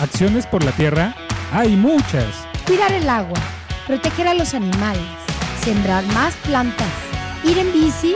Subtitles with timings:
[0.00, 1.14] Acciones por la tierra
[1.52, 2.46] hay muchas.
[2.66, 3.38] Cuidar el agua,
[3.86, 5.02] proteger a los animales,
[5.62, 6.92] sembrar más plantas,
[7.44, 8.14] ir en bici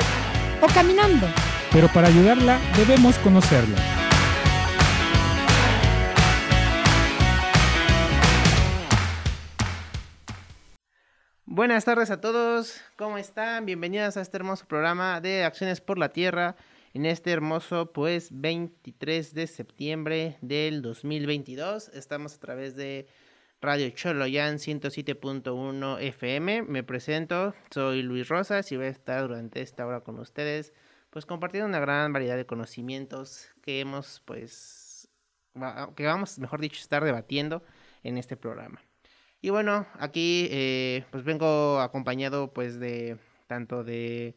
[0.61, 1.27] o caminando.
[1.73, 3.79] Pero para ayudarla debemos conocerla.
[11.45, 13.65] Buenas tardes a todos, ¿cómo están?
[13.65, 16.57] Bienvenidos a este hermoso programa de Acciones por la Tierra
[16.97, 21.91] en este hermoso pues 23 de septiembre del 2022.
[21.91, 23.07] Estamos a través de
[23.61, 26.63] Radio Choloyan 107.1 FM.
[26.63, 30.73] Me presento, soy Luis Rosas y voy a estar durante esta hora con ustedes
[31.11, 35.11] pues compartiendo una gran variedad de conocimientos que hemos pues
[35.97, 37.63] que vamos, mejor dicho, estar debatiendo
[38.05, 38.81] en este programa.
[39.43, 43.19] Y bueno, aquí eh, pues vengo acompañado pues de
[43.49, 44.35] tanto de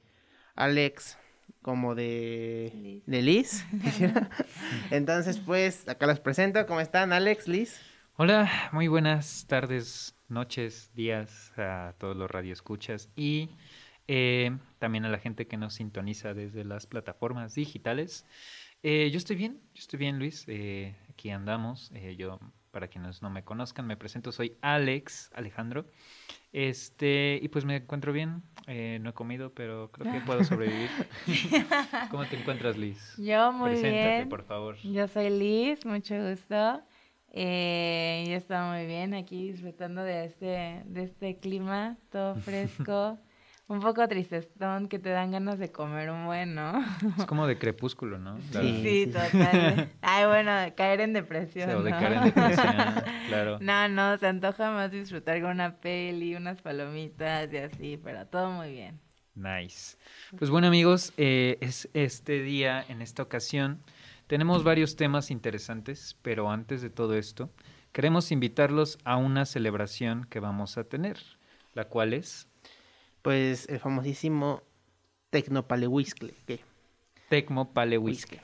[0.55, 1.17] Alex
[1.62, 3.04] como de Liz.
[3.05, 3.66] De Liz.
[4.91, 6.66] Entonces pues acá las presento.
[6.66, 7.80] ¿Cómo están Alex, Liz?
[8.22, 13.50] Hola, muy buenas tardes, noches, días a todos los radioescuchas y
[14.09, 18.25] eh, también a la gente que nos sintoniza desde las plataformas digitales.
[18.84, 22.39] Eh, yo estoy bien, yo estoy bien Luis, eh, aquí andamos, yo
[22.72, 25.86] para quienes no me conozcan, me presento, soy Alex Alejandro.
[26.52, 30.90] Este, y pues me encuentro bien, eh, no he comido, pero creo que puedo sobrevivir.
[32.12, 33.16] ¿Cómo te encuentras, Liz?
[33.17, 34.30] Yo muy Preséntate, bien.
[34.30, 34.75] por favor.
[34.84, 36.81] Yo soy Liz, mucho gusto.
[37.31, 43.20] Eh, yo estoy muy bien aquí disfrutando de este, de este clima todo fresco.
[43.70, 46.84] Un poco tristezón que te dan ganas de comer un buen, ¿no?
[47.20, 48.39] Es como de crepúsculo, ¿no?
[48.52, 49.92] Sí, sí, total.
[50.02, 51.70] Ay, bueno, caer en depresión.
[51.70, 52.00] O de ¿no?
[52.00, 52.75] caer en depresión,
[53.28, 53.59] claro.
[53.62, 58.50] No, no, se antoja más disfrutar con una peli, unas palomitas y así, pero todo
[58.50, 59.00] muy bien.
[59.36, 59.97] Nice.
[60.38, 63.84] Pues bueno, amigos, eh, es este día, en esta ocasión,
[64.25, 67.52] tenemos varios temas interesantes, pero antes de todo esto,
[67.92, 71.19] queremos invitarlos a una celebración que vamos a tener,
[71.75, 72.49] la cual es
[73.22, 74.63] pues el famosísimo
[75.30, 76.34] Tecnopalehuiscle.
[76.46, 76.62] ¿qué?
[77.30, 78.41] Tecmo Palehuisque.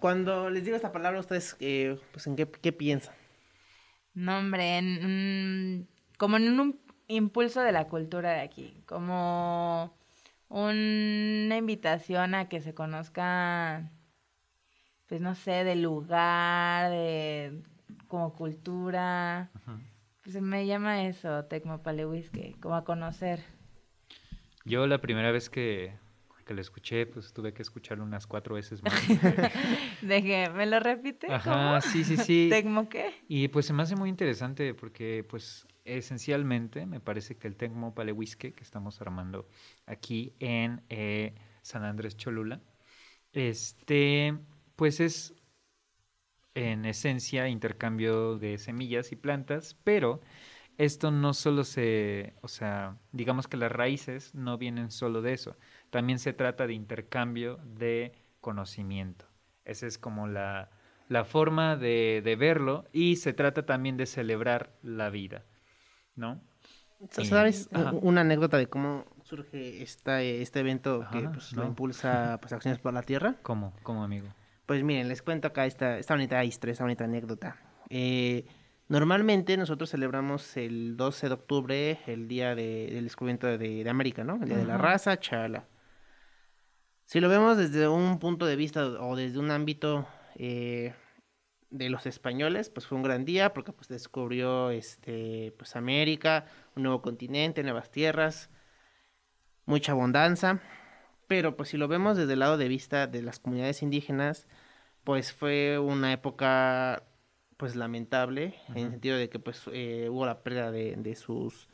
[0.00, 3.14] Cuando les digo esta palabra, ustedes, eh, pues, ¿en qué, qué, piensan?
[4.12, 9.96] No, hombre, en, como en un impulso de la cultura de aquí, como
[10.48, 13.90] una invitación a que se conozca,
[15.06, 17.62] pues no sé, del lugar, de
[18.08, 19.50] como cultura.
[19.54, 19.80] Uh -huh.
[20.22, 23.40] Pues me llama eso, Tecmopalehuisque, como a conocer.
[24.64, 25.94] Yo la primera vez que,
[26.44, 28.94] que lo escuché, pues tuve que escucharlo unas cuatro veces más.
[30.02, 30.50] ¿De qué?
[30.54, 31.32] ¿Me lo repite?
[31.32, 31.80] Ajá, ¿Cómo?
[31.80, 32.48] sí, sí, sí.
[32.50, 33.14] ¿Tecmo qué?
[33.28, 37.94] Y pues se me hace muy interesante porque pues esencialmente me parece que el Tecmo
[37.94, 39.46] Palehuisque que estamos armando
[39.86, 42.60] aquí en eh, San Andrés Cholula,
[43.32, 44.38] este,
[44.76, 45.34] pues es
[46.54, 50.20] en esencia intercambio de semillas y plantas, pero
[50.78, 55.56] esto no solo se, o sea, digamos que las raíces no vienen solo de eso,
[55.90, 59.26] también se trata de intercambio de conocimiento.
[59.64, 60.70] Esa es como la,
[61.08, 65.44] la forma de, de, verlo y se trata también de celebrar la vida,
[66.16, 66.40] ¿no?
[67.10, 71.62] ¿Sabes y, una anécdota de cómo surge esta, este evento ajá, que pues, no.
[71.62, 73.36] lo impulsa pues, Acciones por la Tierra?
[73.42, 73.74] ¿Cómo?
[73.82, 74.28] ¿Cómo, amigo?
[74.66, 77.56] Pues miren, les cuento acá esta, esta bonita historia, esta bonita anécdota.
[77.90, 78.46] Eh,
[78.94, 84.22] Normalmente nosotros celebramos el 12 de octubre, el día de, del descubrimiento de, de, América,
[84.22, 84.34] ¿no?
[84.34, 84.60] El día uh -huh.
[84.60, 85.66] de la raza, chala.
[87.04, 90.06] Si lo vemos desde un punto de vista o desde un ámbito
[90.36, 90.94] eh,
[91.70, 96.84] de los españoles, pues fue un gran día porque pues descubrió este, pues América, un
[96.84, 98.48] nuevo continente, nuevas tierras,
[99.66, 100.60] mucha abundancia.
[101.26, 104.46] Pero pues si lo vemos desde el lado de vista de las comunidades indígenas,
[105.02, 107.02] pues fue una época
[107.64, 108.76] pues lamentable uh -huh.
[108.76, 111.70] en el sentido de que pues eh, hubo la pérdida de, de, sus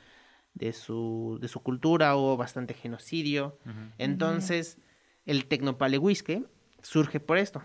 [0.55, 3.91] de su de su cultura hubo bastante genocidio uh -huh.
[3.99, 4.84] entonces uh -huh.
[5.33, 6.45] el tecnopalehuisque
[6.81, 7.61] surge por esto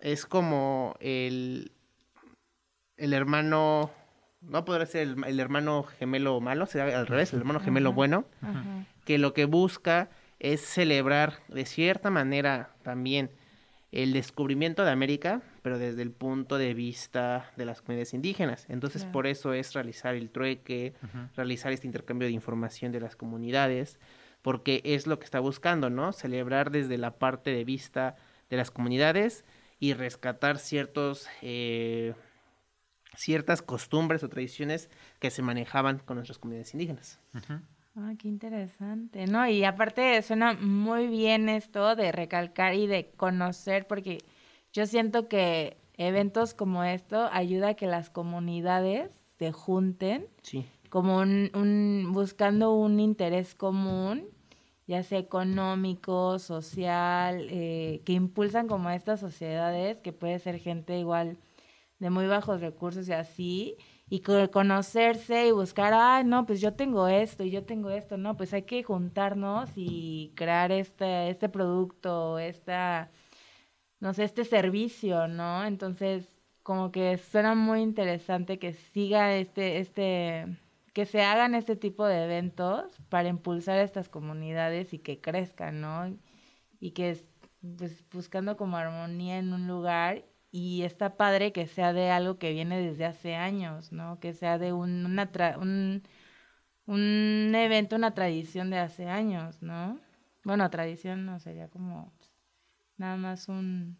[0.00, 1.70] es como el
[2.96, 3.92] el hermano
[4.40, 8.24] no podrá ser el, el hermano gemelo malo será al revés el hermano gemelo bueno
[9.04, 10.10] que lo que busca
[10.40, 13.30] es celebrar de cierta manera también
[13.92, 18.66] el descubrimiento de América, pero desde el punto de vista de las comunidades indígenas.
[18.68, 19.12] Entonces, claro.
[19.12, 21.28] por eso es realizar el trueque, uh -huh.
[21.34, 23.98] realizar este intercambio de información de las comunidades,
[24.42, 26.12] porque es lo que está buscando, ¿no?
[26.12, 28.16] Celebrar desde la parte de vista
[28.48, 29.44] de las comunidades
[29.80, 32.14] y rescatar ciertos, eh,
[33.16, 34.88] ciertas costumbres o tradiciones
[35.18, 37.18] que se manejaban con nuestras comunidades indígenas.
[37.34, 37.62] Uh -huh.
[38.02, 39.46] Ah, qué interesante, ¿no?
[39.46, 44.18] Y aparte suena muy bien esto de recalcar y de conocer, porque
[44.72, 50.64] yo siento que eventos como esto ayuda a que las comunidades se junten Sí.
[50.88, 54.24] como un, un- buscando un interés común,
[54.86, 61.36] ya sea económico, social, eh, que impulsan como estas sociedades, que puede ser gente igual
[61.98, 63.76] de muy bajos recursos y así,
[64.10, 68.18] y co- conocerse y buscar, ah, no, pues yo tengo esto y yo tengo esto,
[68.18, 73.12] no, pues hay que juntarnos y crear este, este producto, esta,
[74.00, 75.64] no sé, este servicio, ¿no?
[75.64, 80.46] Entonces, como que suena muy interesante que siga este, este,
[80.94, 86.16] que se hagan este tipo de eventos para impulsar estas comunidades y que crezcan, ¿no?
[86.80, 87.24] Y que es,
[87.78, 92.52] pues buscando como armonía en un lugar y está padre que sea de algo que
[92.52, 94.18] viene desde hace años, ¿no?
[94.20, 96.02] Que sea de un, una tra- un,
[96.86, 99.98] un evento, una tradición de hace años, ¿no?
[100.44, 102.12] Bueno, tradición no sería como
[102.96, 103.98] nada más un,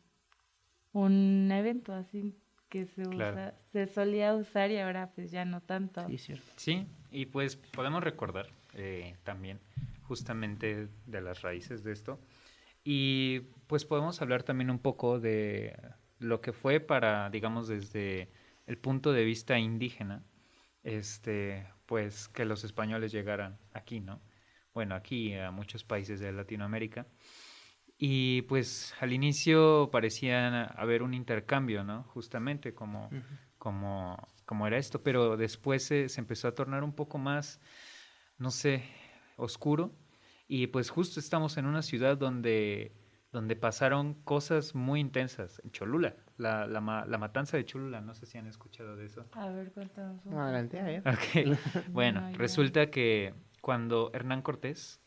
[0.93, 2.37] un evento así
[2.69, 3.33] que se Claro.
[3.33, 6.07] usa, se solía usar y ahora pues ya no tanto.
[6.07, 6.53] Sí, es cierto.
[6.57, 9.61] Sí, y pues podemos recordar eh, también
[10.03, 12.19] justamente de las raíces de esto.
[12.85, 15.77] Y pues podemos hablar también un poco de
[16.21, 18.31] lo que fue para, digamos, desde
[18.67, 20.23] el punto de vista indígena,
[20.85, 24.21] este, pues que los españoles llegaran aquí, ¿no?
[24.73, 27.07] Bueno, aquí a muchos países de Latinoamérica.
[27.99, 32.05] Y pues al inicio parecía haber un intercambio, ¿no?
[32.05, 33.11] Justamente como,
[33.59, 37.61] como, como era esto, pero después se, se empezó a tornar un poco más,
[38.39, 38.85] no sé,
[39.37, 39.93] oscuro.
[40.49, 42.93] Y pues justo estamos en una ciudad donde,
[43.33, 48.15] donde pasaron cosas muy intensas, en Cholula, la, la, ma- la matanza de Cholula, no
[48.15, 49.25] sé si han escuchado de eso.
[49.33, 50.25] A ver, cuéntanos.
[50.25, 50.85] un No, adelante, a
[51.93, 55.01] bueno, No, resulta que cuando Hernán Cortés,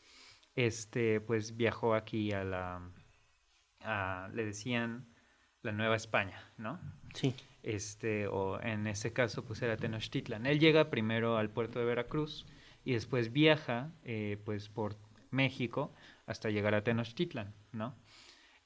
[0.56, 2.80] este, pues viajó aquí a la,
[3.80, 5.06] a- le decían
[5.62, 6.78] la Nueva España, ¿no?
[7.14, 7.34] Sí.
[7.62, 10.46] Este, o en ese caso, pues era Tenochtitlan.
[10.46, 12.46] Él llega primero al puerto de Veracruz
[12.84, 14.96] y después viaja, eh, pues por
[15.30, 15.94] México
[16.26, 17.94] hasta llegar a Tenochtitlan, ¿no?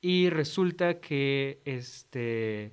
[0.01, 2.73] Y resulta que este,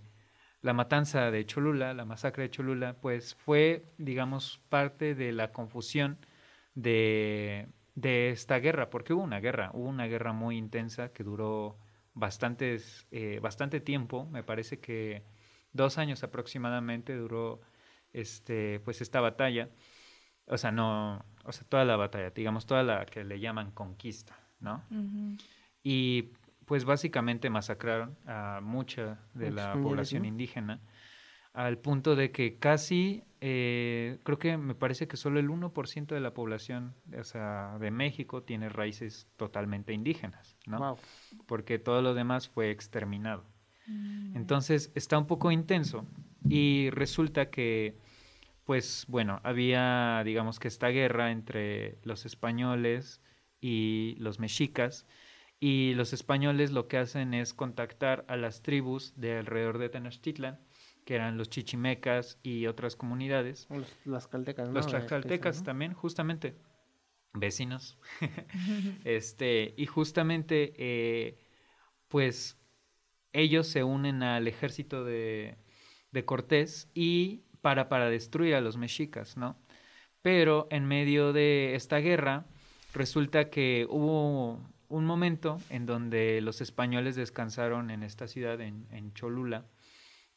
[0.62, 6.18] la matanza de Cholula, la masacre de Cholula, pues fue, digamos, parte de la confusión
[6.76, 11.78] de, de esta guerra, porque hubo una guerra, hubo una guerra muy intensa que duró
[12.14, 15.24] bastantes, eh, bastante tiempo, me parece que
[15.74, 17.62] dos años aproximadamente duró
[18.14, 19.70] este, pues esta batalla,
[20.48, 24.40] o sea, no, o sea, toda la batalla, digamos, toda la que le llaman conquista,
[24.60, 24.84] ¿no?
[25.84, 26.32] Y
[26.66, 30.28] pues básicamente masacraron a mucha de Muchos la población ¿no?
[30.28, 30.82] indígena,
[31.54, 36.20] al punto de que casi, eh, creo que me parece que solo el 1% de
[36.20, 40.80] la población, o sea, de México tiene raíces totalmente indígenas, ¿no?
[40.80, 40.98] Wow.
[41.46, 43.46] Porque todo lo demás fue exterminado.
[43.88, 44.36] Mm.
[44.36, 46.06] Entonces está un poco intenso
[46.50, 47.98] y resulta que,
[48.66, 53.22] pues bueno, había, digamos que esta guerra entre los españoles
[53.62, 55.08] y los mexicas
[55.60, 60.60] y los españoles lo que hacen es contactar a las tribus de alrededor de Tenochtitlan,
[61.06, 64.76] que eran los chichimecas y otras comunidades, Los, las caltecas, ¿no?
[64.76, 66.56] los De- tlaxcaltecas también, justamente,
[67.34, 67.98] vecinos.
[69.06, 71.38] este, y justamente, eh,
[72.10, 72.58] pues,
[73.34, 75.58] ellos se unen al ejército de,
[76.12, 79.58] de Cortés y para, para destruir a los mexicas, ¿no?
[80.22, 82.48] Pero en medio de esta guerra,
[82.94, 89.14] resulta que hubo un momento en donde los españoles descansaron en esta ciudad, en, en
[89.14, 89.66] Cholula,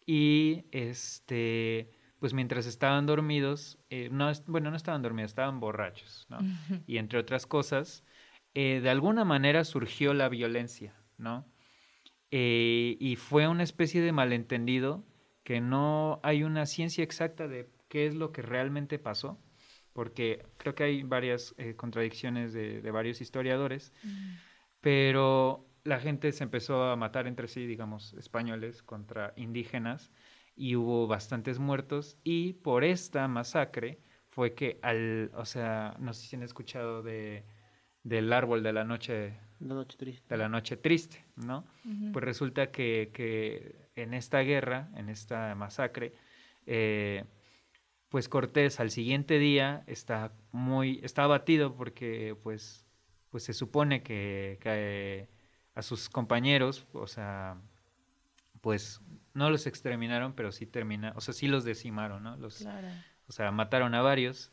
[0.07, 6.38] y este, pues mientras estaban dormidos, eh, no, bueno, no estaban dormidos, estaban borrachos, ¿no?
[6.87, 8.05] Y entre otras cosas,
[8.55, 11.47] eh, de alguna manera surgió la violencia, ¿no?
[12.31, 15.05] Eh, y fue una especie de malentendido
[15.45, 19.38] que no hay una ciencia exacta de qué es lo que realmente pasó,
[19.99, 23.93] porque creo que hay varias eh, contradicciones de, de varios historiadores,
[24.81, 30.12] pero la gente se empezó a matar entre sí, digamos, españoles contra indígenas,
[30.55, 36.28] y hubo bastantes muertos, y por esta masacre fue que al, o sea, no sé
[36.28, 37.45] si han escuchado de,
[38.05, 40.33] del árbol de la noche La noche triste.
[40.33, 41.67] de la noche triste, ¿no?
[42.12, 46.12] Pues resulta que, que en esta guerra, en esta masacre,
[46.67, 47.25] eh,
[48.09, 52.87] pues Cortés al siguiente día está muy, está abatido porque pues,
[53.31, 55.29] pues se supone que, que
[55.75, 57.61] a sus compañeros, o sea,
[58.61, 59.00] pues
[59.35, 62.37] no los exterminaron, pero sí termina, o sea, sí los decimaron, ¿no?
[62.37, 62.88] Los, Claro.
[63.29, 64.53] o sea, mataron a varios.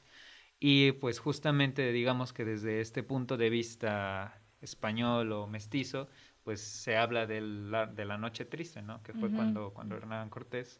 [0.59, 6.07] Y pues justamente digamos que desde este punto de vista español o mestizo,
[6.43, 9.01] pues se habla de la, de la noche triste, ¿no?
[9.03, 10.79] Que fue cuando, cuando Hernán Cortés,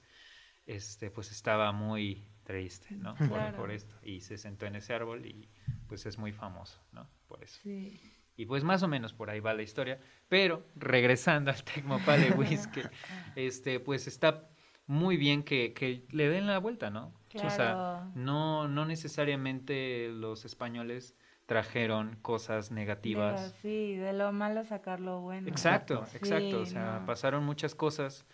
[0.65, 3.15] este, pues estaba muy triste, ¿no?
[3.15, 3.57] Por, Claro.
[3.57, 3.95] por esto.
[4.03, 5.49] Y se sentó en ese árbol y
[5.87, 7.09] pues es muy famoso, ¿no?
[7.27, 7.59] Por eso.
[7.63, 7.99] Sí.
[8.37, 9.99] Y pues más o menos por ahí va la historia.
[10.29, 12.81] Pero regresando al Tecmopale Whisky,
[13.35, 14.49] este, pues está
[14.87, 17.13] muy bien que, que le den la vuelta, ¿no?
[17.33, 18.11] O sea, Claro.
[18.15, 23.39] no, no necesariamente los españoles trajeron cosas negativas.
[23.41, 25.47] Pero sí, de lo malo sacar lo bueno.
[25.47, 26.61] Exacto, Sí, exacto.
[26.61, 27.05] O sea, no.
[27.05, 28.25] pasaron muchas cosas.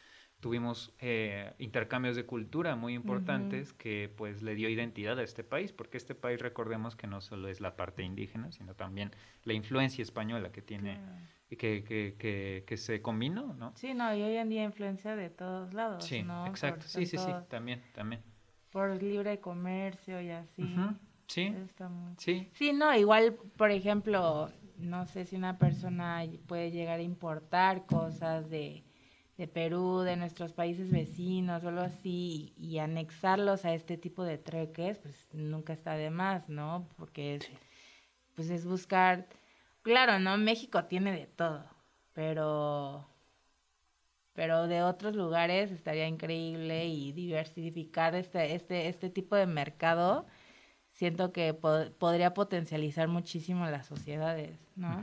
[0.41, 5.71] Tuvimos eh, intercambios de cultura muy importantes que pues le dio identidad a este país,
[5.71, 9.11] porque este país recordemos que no solo es la parte indígena, sino también
[9.43, 11.21] la influencia española que tiene, Claro.
[11.49, 13.71] que, que, que, que se combinó, ¿no?
[13.75, 16.47] Sí, no, y hoy en día influencia de todos lados, Sí, ¿no?
[16.47, 16.81] exacto.
[16.81, 18.21] Por Sí, sí, sí, también, también.
[18.71, 20.63] Por libre comercio y así.
[21.27, 22.15] Sí, muy...
[22.17, 27.85] sí, Sí, no, igual, por ejemplo, no sé si una persona puede llegar a importar
[27.85, 28.83] cosas de,
[29.37, 34.23] de Perú, de nuestros países vecinos o algo así, y, y anexarlos a este tipo
[34.23, 36.87] de treques, pues nunca está de más, ¿no?
[36.97, 37.49] Porque es,
[38.35, 39.27] pues es buscar,
[39.81, 40.37] claro, ¿no?
[40.37, 41.65] México tiene de todo,
[42.13, 43.07] pero,
[44.33, 50.25] pero de otros lugares estaría increíble y diversificar este, este, este tipo de mercado
[50.91, 55.01] siento que po- podría potencializar muchísimo las sociedades, ¿no?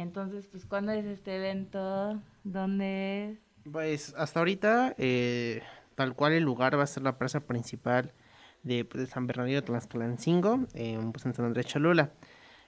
[0.00, 2.22] Entonces, pues, ¿cuándo es este evento?
[2.42, 3.38] ¿Dónde es?
[3.70, 5.62] Pues hasta ahorita, eh,
[5.94, 8.14] tal cual el lugar va a ser la plaza principal
[8.62, 12.12] de, pues, de San Bernardino Tlaxcalancingo, en, pues, en San Andrés Cholula.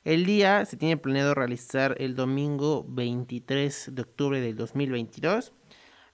[0.04, 5.54] El día se tiene planeado realizar el domingo 23 de octubre del 2022,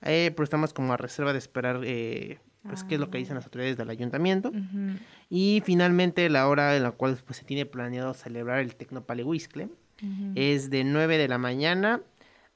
[0.03, 3.35] eh, pero estamos como a reserva de esperar eh, pues, qué es lo que dicen
[3.35, 4.53] las autoridades del ayuntamiento.
[5.29, 9.69] Y finalmente la hora en la cual pues, se tiene planeado celebrar el Tecnopalehuiscle
[10.35, 12.03] es de 9 de la mañana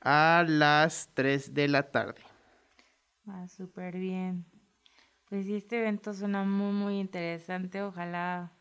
[0.00, 2.22] a las 3 de la tarde.
[3.26, 4.44] Ah, súper bien.
[5.28, 7.82] Pues sí, este evento suena muy, muy interesante.
[7.82, 8.52] Ojalá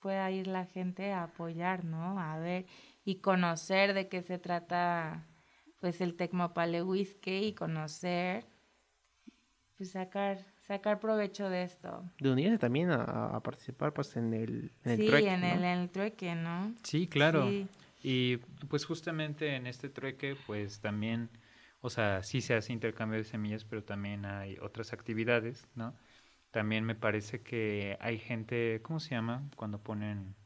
[0.00, 2.18] pueda ir la gente a apoyar, ¿no?
[2.18, 2.66] A ver
[3.04, 5.26] y conocer de qué se trata,
[5.80, 8.44] pues, el Tecmopale Whisky y conocer,
[9.76, 12.04] pues, sacar, sacar provecho de esto.
[12.20, 13.02] De unirse también a,
[13.34, 15.46] a participar pues en el, en el sí, trueque, en, ¿no?
[15.46, 16.74] el, en el trueque, ¿no?
[16.84, 17.48] Sí, claro.
[17.48, 17.66] Sí.
[18.02, 18.36] Y
[18.68, 21.30] pues justamente en este trueque, pues también,
[21.80, 25.96] o sea, sí se hace intercambio de semillas, pero también hay otras actividades, ¿no?
[26.50, 29.48] También me parece que hay gente, ¿cómo se llama?
[29.56, 30.36] Cuando ponen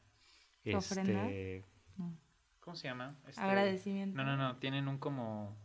[0.65, 1.65] este
[1.97, 2.17] No.
[2.61, 3.17] ¿Cómo se llama?
[3.27, 4.17] Este, Agradecimiento.
[4.17, 5.57] No, no, no, tienen un como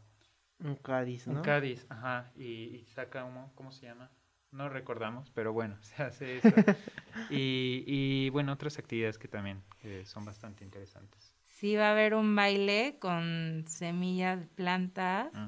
[0.60, 1.36] Un Cádiz, ¿no?
[1.36, 4.10] un Cádiz, ajá, y, y saca humo, ¿cómo se llama?
[4.52, 6.50] No recordamos, pero bueno, se hace eso.
[7.30, 11.34] y, y bueno, otras actividades que también eh, son bastante interesantes.
[11.46, 15.34] Sí, va a haber un baile con semillas, plantas.
[15.34, 15.48] Mm.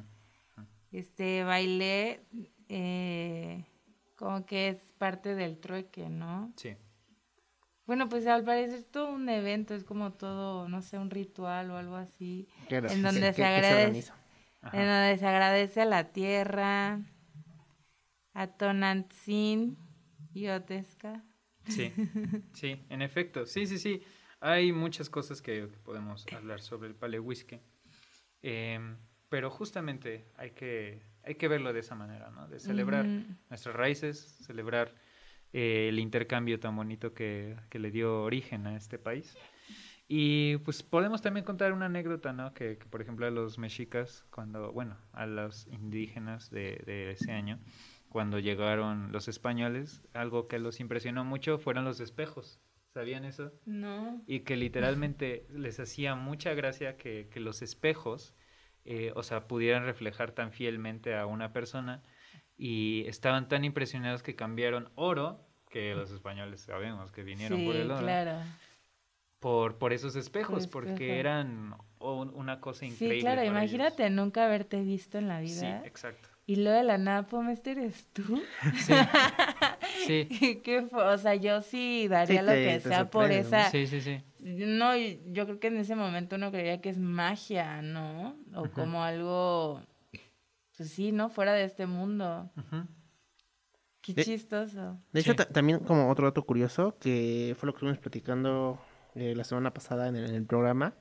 [0.91, 2.25] Este baile
[2.67, 3.63] eh,
[4.15, 6.51] como que es parte del trueque, ¿no?
[6.55, 6.75] Sí.
[7.85, 11.71] Bueno, pues al parecer es todo un evento, es como todo, no sé, un ritual
[11.71, 14.11] o algo así, en donde se que agradece.
[14.61, 14.77] Ajá.
[14.77, 16.99] en donde se agradece a la tierra,
[18.39, 19.77] a Tonantzin
[20.33, 21.25] y Otesca.
[21.67, 21.91] Sí,
[22.53, 23.45] sí, en efecto.
[23.45, 24.01] Sí, sí, sí.
[24.39, 27.59] Hay muchas cosas que, que podemos hablar sobre el pale whisky.
[28.41, 28.95] Em,
[29.27, 32.47] pero justamente hay que, hay que verlo de esa manera, ¿no?
[32.47, 33.05] De celebrar
[33.49, 34.95] nuestras raíces, celebrar
[35.51, 39.35] eh, el intercambio tan bonito que, que le dio origen a este país.
[40.07, 42.53] Y pues podemos también contar una anécdota, ¿no?
[42.53, 47.33] Que, que, por ejemplo a los mexicas, cuando, bueno, a los indígenas de, de ese
[47.33, 47.59] año,
[48.09, 52.59] cuando llegaron los españoles, algo que los impresionó mucho fueron los espejos.
[52.93, 53.51] ¿Sabían eso?
[53.65, 54.21] No.
[54.25, 58.35] Y que literalmente les hacía mucha gracia que, que los espejos,
[58.83, 62.01] eh, o sea, pudieran reflejar tan fielmente a una persona
[62.57, 67.75] y estaban tan impresionados que cambiaron oro, que los españoles sabemos que vinieron Sí, por
[67.75, 68.39] el oro, claro.
[69.39, 73.15] por, por esos espejos, Por porque eran un- una cosa increíble.
[73.17, 73.51] Sí, claro, ellos.
[73.53, 75.83] imagínate nunca haberte visto en la Sí, vida.
[75.85, 76.27] exacto.
[76.49, 78.41] Y lo de la nada, Pomester, ¿eres tú?
[80.07, 81.03] Sí, sí, ¿Qué, fue?
[81.03, 83.69] O sea, yo sí daría Sí, lo que te sea por esa...
[83.69, 84.23] sí, sí, sí.
[84.39, 88.35] No, yo creo que en ese momento uno creería que es magia, ¿no?
[88.55, 89.79] O como algo,
[90.75, 91.29] pues sí, ¿no?
[91.29, 92.49] Fuera de este mundo.
[92.57, 92.87] Ujú.
[94.01, 94.97] Qué De- chistoso.
[95.11, 95.53] De hecho, Sí.
[95.53, 98.79] también como otro dato curioso, que fue lo que estuvimos platicando
[99.13, 100.95] eh, la semana pasada en el, en el programa,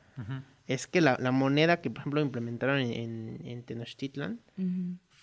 [0.67, 4.41] es que la, la moneda que, por ejemplo, implementaron en, en, en Tenochtitlan.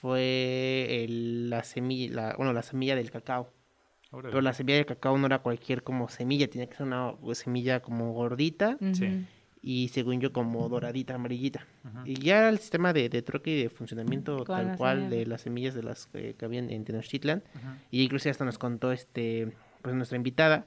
[0.10, 3.52] Fue el- la semilla, la, bueno, la semilla del cacao.
[4.12, 4.30] Órale.
[4.30, 7.82] Pero la semilla del cacao no era cualquier como semilla, tenía que ser una semilla
[7.82, 8.78] como gordita
[9.64, 11.66] y según yo como doradita, amarillita.
[12.06, 15.74] Y ya el sistema de, de troque y de funcionamiento tal cual de las semillas
[15.74, 17.44] de las que, que habían en Tenochtitlan.
[17.90, 20.66] Y incluso hasta nos contó este pues nuestra invitada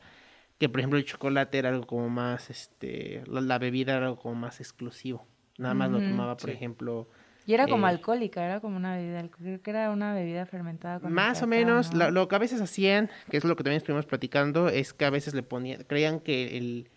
[0.58, 4.18] que por ejemplo el chocolate era algo como más este la, la bebida era algo
[4.18, 5.24] como más exclusivo.
[5.58, 6.56] Nada más lo tomaba, por Sí.
[6.56, 7.08] ejemplo,
[7.48, 11.00] Y era como Eh, alcohólica, era como una bebida, creo que era una bebida fermentada
[11.00, 11.98] con el Más o menos, ¿no?
[11.98, 15.06] la- lo que a veces hacían, que es lo que también estuvimos platicando, es que
[15.06, 16.90] a veces le ponían, creían que el,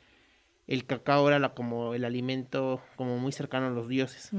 [0.68, 4.30] el cacao era la- como el alimento como muy cercano a los dioses.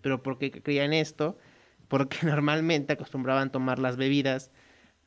[0.00, 1.36] Pero ¿por qué creían esto?
[1.88, 4.50] Porque normalmente acostumbraban tomar las bebidas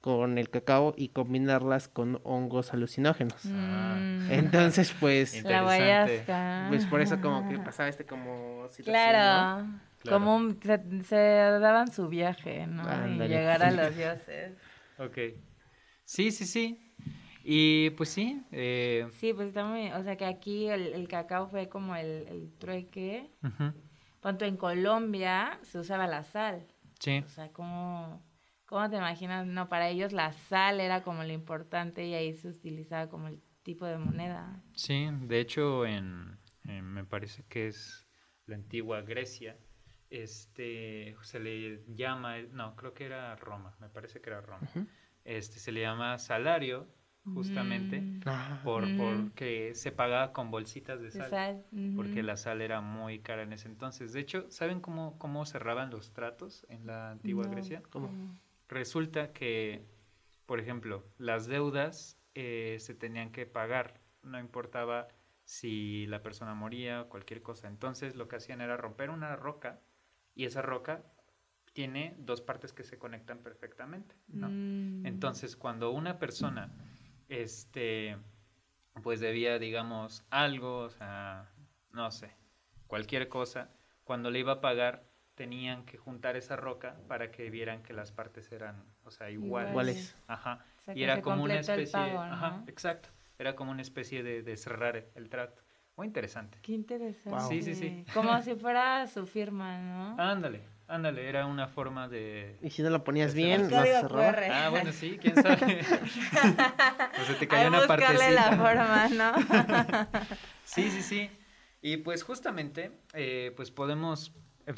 [0.02, 3.36] con el cacao y combinarlas con hongos alucinógenos.
[3.48, 3.98] Ah.
[4.00, 4.32] Mm.
[4.32, 5.64] Entonces, pues, La Interesante.
[5.64, 6.66] guayasca.
[6.70, 9.64] pues por eso como que pasaba este como situación, Claro.
[9.66, 9.80] ¿no?
[10.02, 10.18] Claro.
[10.18, 12.84] Como un- se, se daban su viaje, ¿no?
[12.84, 13.26] Ándale.
[13.26, 14.54] Y llegar a los dioses.
[14.98, 15.18] Ok.
[16.06, 16.86] Sí, sí, sí.
[17.44, 18.42] Y pues sí.
[18.52, 19.92] eh, Sí, pues está muy...
[19.92, 23.30] O sea que aquí el, el cacao fue como el, el trueque.
[23.44, 23.74] ujú,
[24.22, 26.66] Cuanto en Colombia se usaba la sal.
[27.00, 27.24] Sí.
[27.26, 28.22] O sea, ¿cómo,
[28.70, 29.46] ¿cómo te imaginas?
[29.48, 33.42] No, para ellos la sal era como lo importante y ahí se utilizaba como el
[33.64, 34.64] tipo de moneda.
[34.76, 38.08] Sí, de hecho, en, en- me parece que es
[38.46, 39.58] la antigua Grecia,
[40.10, 44.68] este, se le llama, no, creo que era Roma, me parece que era Roma,
[45.24, 46.88] este, se le llama salario,
[47.34, 51.64] justamente, Mm, Ah, por, porque se pagaba con bolsitas de de sal,
[51.96, 54.14] porque la sal era muy cara en ese entonces.
[54.14, 57.84] De hecho, ¿saben cómo, cómo cerraban los tratos en la antigua No, Grecia?
[57.92, 58.10] ¿Cómo?
[58.70, 59.86] Resulta que,
[60.46, 65.08] por ejemplo, las deudas eh, se tenían que pagar, no importaba
[65.44, 67.68] si la persona moría o cualquier cosa.
[67.68, 69.82] Entonces lo que hacían era romper una roca
[70.36, 71.04] y esa roca
[71.74, 74.50] tiene dos partes que se conectan perfectamente, ¿no?
[74.50, 75.08] Mm.
[75.08, 76.72] Entonces cuando una persona,
[77.30, 78.18] este,
[79.02, 81.50] pues debía, digamos, algo, o sea,
[81.92, 82.36] no sé,
[82.86, 83.72] cualquier cosa,
[84.04, 85.09] cuando le iba a pagar
[85.40, 89.70] tenían que juntar esa roca para que vieran que las partes eran, o sea, iguales.
[89.72, 90.16] Iguales.
[90.28, 90.66] Ajá.
[90.78, 92.34] O sea, y era como una especie, pago, ¿no?
[92.34, 93.08] ajá, exacto.
[93.38, 95.62] Era como una especie de, de cerrar el, trato.
[95.96, 96.58] Muy interesante.
[96.62, 97.40] Qué interesante.
[97.40, 97.50] Wow.
[97.50, 98.04] Sí, sí, sí.
[98.14, 100.22] Como si fuera su firma, ¿no?
[100.22, 104.52] Ándale, ándale, era una forma de Y si no lo ponías bien, no se.
[104.52, 105.56] Ah, bueno, sí, quién sabe.
[107.16, 110.08] pues se te cayó una buscarle la forma, ¿no?
[110.66, 111.30] Sí, sí, sí.
[111.82, 114.34] Y pues justamente, eh, pues podemos,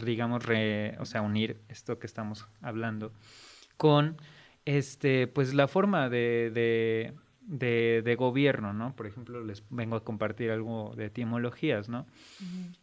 [0.06, 3.13] digamos, re- o sea, unir esto que estamos hablando
[3.78, 4.17] con,
[4.65, 8.96] este, pues la forma de, de, de, de gobierno, ¿no?
[8.96, 12.08] Por ejemplo, les vengo a compartir algo de etimologías, ¿no?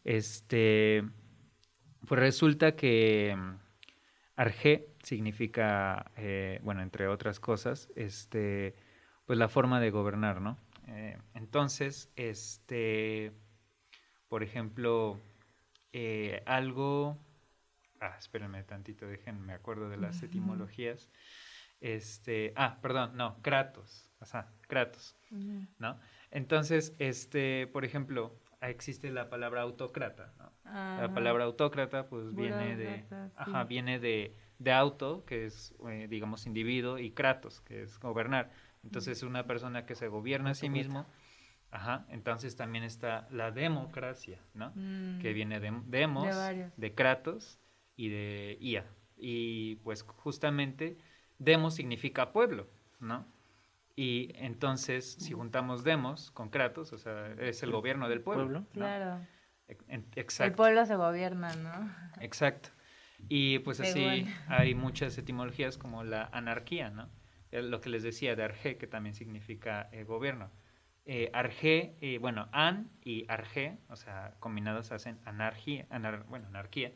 [0.04, 1.04] Este,
[2.06, 3.56] pues resulta que mm,
[4.36, 8.74] Arge significa, eh, bueno, entre otras cosas, este,
[9.26, 10.58] pues la forma de gobernar, ¿no?
[10.88, 13.32] Eh, entonces, este,
[14.28, 15.20] por ejemplo,
[15.92, 17.18] eh, algo,
[18.00, 21.08] ah, espérenme tantito, déjenme, me acuerdo de las etimologías.
[21.80, 25.16] Este, ah, perdón, no, Kratos, o sea, Kratos.
[25.78, 25.98] ¿no?
[26.30, 30.52] Entonces, este, por ejemplo, existe la palabra autócrata, ¿no?
[30.64, 33.04] La palabra autócrata, pues viene de,
[33.36, 38.50] ajá, viene de, de auto, que es, eh, digamos, individuo, y kratos, que es gobernar.
[38.82, 41.06] Entonces, una persona que se gobierna a sí mismo,
[41.70, 44.72] ajá, entonces también está la democracia, ¿no?
[44.74, 45.18] Mm.
[45.20, 46.26] Que viene de demos,
[46.76, 47.58] De kratos
[47.96, 48.86] y de ia.
[49.16, 50.98] Y pues justamente
[51.38, 52.68] demos significa pueblo,
[53.00, 53.26] ¿no?
[53.96, 58.44] Y entonces, si juntamos demos con kratos, o sea, es el gobierno del pueblo.
[58.44, 58.60] Pueblo.
[58.60, 58.68] ¿no?
[58.68, 59.26] Claro.
[59.66, 60.56] Ex- en- El Exacto.
[60.56, 61.92] pueblo se gobierna, ¿no?
[62.20, 62.68] Exacto.
[63.28, 67.10] Y pues así hay muchas etimologías como la anarquía, ¿no?
[67.50, 70.50] Lo que les decía de arge, que también significa eh, gobierno.
[71.10, 76.92] Eh, arge, eh, bueno, an y arge, o sea, combinados hacen anarquía, anar- bueno, anarquía.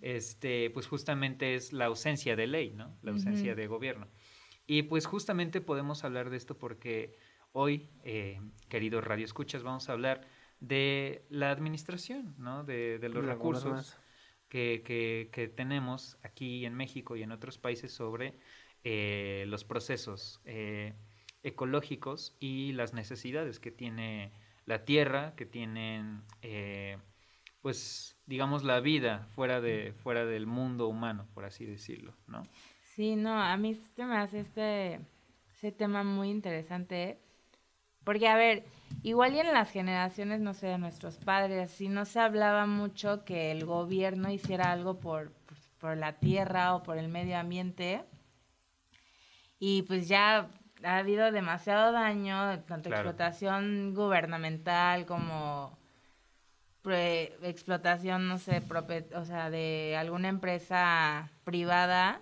[0.00, 2.96] Este, pues justamente es la ausencia de ley, ¿no?
[3.02, 4.08] La ausencia de gobierno.
[4.66, 7.18] Y pues justamente podemos hablar de esto porque
[7.52, 10.22] hoy, eh, queridos radioescuchas, vamos a hablar
[10.60, 12.64] de la administración, ¿no?
[12.64, 13.98] De, de los La recursos
[14.48, 18.38] que, que- que tenemos aquí en México y en otros países sobre
[18.84, 20.94] eh, los procesos eh,
[21.42, 24.32] ecológicos y las necesidades que tiene
[24.66, 26.98] la tierra, que tienen, eh,
[27.60, 32.42] pues, digamos, la vida fuera, de, fuera del mundo humano, por así decirlo, ¿no?
[32.94, 35.00] Sí, no, a mí se me hace este,
[35.54, 37.18] ese tema muy interesante.
[38.04, 38.64] Porque, a ver,
[39.02, 43.24] igual y en las generaciones, no sé, de nuestros padres, si no se hablaba mucho
[43.24, 48.04] que el gobierno hiciera algo por, pues, por la tierra o por el medio ambiente.
[49.58, 50.48] Y pues ya
[50.84, 53.08] ha habido demasiado daño, tanto Claro.
[53.10, 55.78] explotación gubernamental como
[56.82, 58.62] pre- explotación, no sé,
[59.14, 62.20] o sea, de alguna empresa privada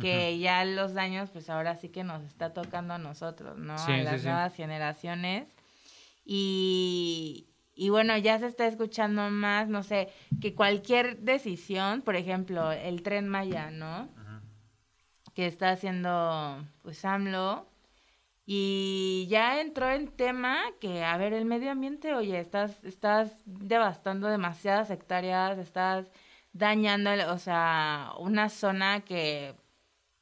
[0.00, 3.76] que ya los daños, pues ahora sí que nos está tocando a nosotros, ¿no?
[3.78, 4.28] Sí, a las sí.
[4.28, 5.48] nuevas generaciones.
[6.24, 10.08] Y, y bueno, ya se está escuchando más, no sé,
[10.40, 14.08] que cualquier decisión, por ejemplo, el tren Maya, ¿no?
[15.34, 17.66] Que está haciendo, pues, AMLO.
[18.50, 24.26] Y ya entró en tema que, a ver, el medio ambiente, oye, estás, estás devastando
[24.28, 26.10] demasiadas hectáreas, estás
[26.54, 29.54] dañando, o sea, una zona que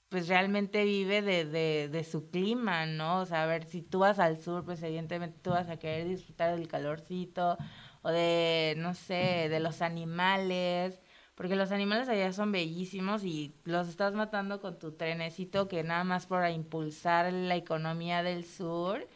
[0.09, 3.21] pues realmente vive de, de, de su clima, ¿no?
[3.21, 6.09] O sea, a ver, si tú vas al sur, pues evidentemente tú vas a querer
[6.09, 7.57] disfrutar del calorcito
[8.03, 11.01] o de, no sé, de los animales,
[11.37, 16.03] porque los animales allá son bellísimos y los estás matando con tu trenecito que nada
[16.05, 19.07] más para impulsar la economía del sur.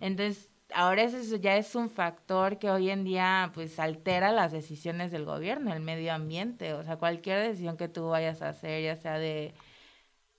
[0.00, 5.10] Entonces, ahora eso ya es un factor que hoy en día pues altera las decisiones
[5.10, 8.96] del gobierno, el medio ambiente, o sea, cualquier decisión que tú vayas a hacer, ya
[8.96, 9.54] sea de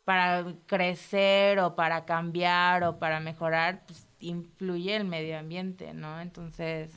[0.03, 6.19] para crecer o para cambiar o para mejorar, pues influye el medio ambiente, ¿no?
[6.21, 6.91] Entonces,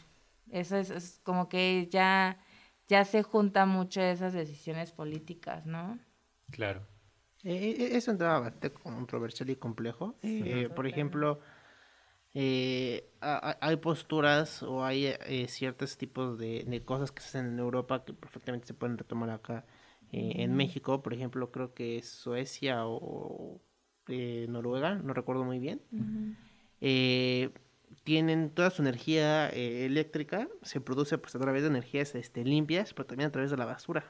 [0.50, 2.38] eso es, es como que ya,
[2.88, 5.98] ya se junta mucho esas decisiones políticas, ¿no?
[6.50, 6.86] Claro.
[7.42, 10.16] Eh, eh, es un tema bastante controversial y complejo.
[10.22, 11.40] Eh, por ejemplo,
[12.34, 17.28] eh, ha- ha- hay posturas o hay eh, ciertos tipos de, de cosas que se
[17.28, 19.64] hacen en Europa que perfectamente se pueden retomar acá
[20.12, 21.02] eh, en México.
[21.02, 23.60] Por ejemplo, creo que es Suecia o
[24.08, 25.80] eh, Noruega, no recuerdo muy bien.
[26.80, 27.50] Eh,
[28.02, 32.92] tienen toda su energía eh, eléctrica, se produce pues a través de energías este, limpias,
[32.94, 34.04] pero también a través de la basura.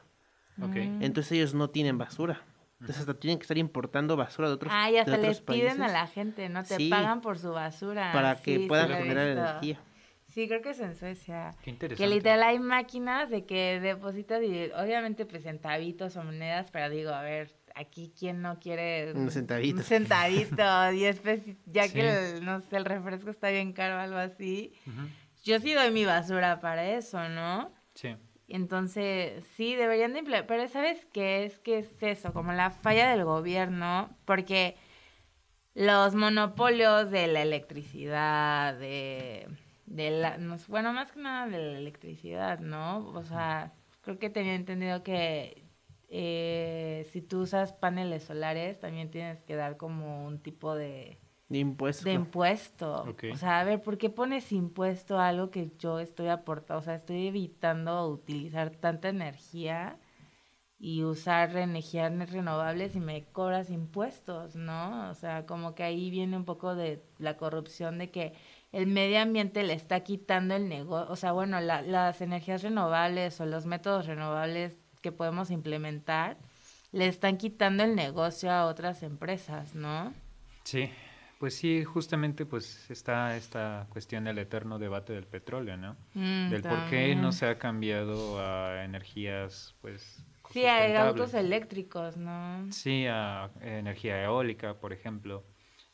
[0.63, 0.77] Ok.
[0.77, 2.43] Entonces ellos no tienen basura.
[2.81, 5.41] Entonces hasta tienen que estar importando basura de otros, Ah, y de hasta otros les
[5.41, 6.63] piden a países la gente, ¿no?
[6.65, 6.91] Te Sí.
[6.91, 8.13] pagan por su basura.
[8.13, 9.81] para que Sí, sí puedan he generar energía.
[10.25, 11.53] Sí, creo que es en Suecia.
[11.59, 12.15] Qué Que interesante.
[12.15, 17.23] literal hay máquinas de que depositas y obviamente pues centavitos o monedas, pero digo, a
[17.23, 19.79] ver, aquí quién no quiere Un centavito.
[19.79, 21.95] Un centavito, 10 pesos, ya Sí.
[21.95, 24.73] que el, no sé, el refresco está bien caro o algo así.
[25.45, 27.73] Yo sí doy mi basura para eso, ¿no?
[27.95, 28.17] Sí.
[28.49, 31.59] Entonces, sí, deberían de implementar, pero ¿sabes qué es?
[31.59, 34.77] Que es eso, como la falla del gobierno, porque
[35.75, 39.49] los monopolios de la electricidad, de,
[39.87, 43.09] de la, bueno, más que nada de la electricidad, ¿no?
[43.09, 45.64] O sea, creo que tenía entendido que
[46.17, 51.59] eh, si tú usas paneles solares, también tienes que dar como un tipo de, De
[51.59, 52.05] impuestos.
[52.05, 53.05] de impuesto.
[53.33, 56.79] O sea, a ver, ¿por qué pones impuesto a algo que yo estoy aportando?
[56.81, 59.99] O sea, estoy evitando utilizar tanta energía
[60.79, 65.09] y usar energías renovables y me cobras impuestos, ¿no?
[65.11, 68.35] O sea, como que ahí viene un poco de la corrupción de que
[68.71, 73.41] el medio ambiente le está quitando el negocio, o sea, bueno, la- las energías renovables
[73.41, 76.39] o los métodos renovables que podemos implementar
[76.91, 80.15] le están quitando el negocio a otras empresas, ¿no?
[80.63, 80.89] Sí,
[81.39, 85.95] pues sí, justamente pues está esta cuestión del eterno debate del petróleo, ¿no?
[86.15, 90.25] Mm, del por qué no se ha cambiado a energías, pues...
[90.51, 90.97] Sí, sustentables.
[90.97, 92.73] autos eléctricos, ¿no?
[92.73, 95.45] Sí, a energía eólica, por ejemplo,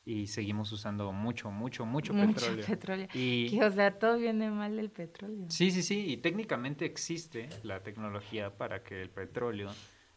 [0.05, 2.67] y seguimos usando mucho, mucho, mucho, Mucho petróleo.
[2.67, 3.09] petróleo.
[3.15, 5.47] Y Que, o sea, todo viene mal del petróleo.
[5.49, 9.71] sí, sí, sí, y técnicamente existe la tecnología para que el petróleo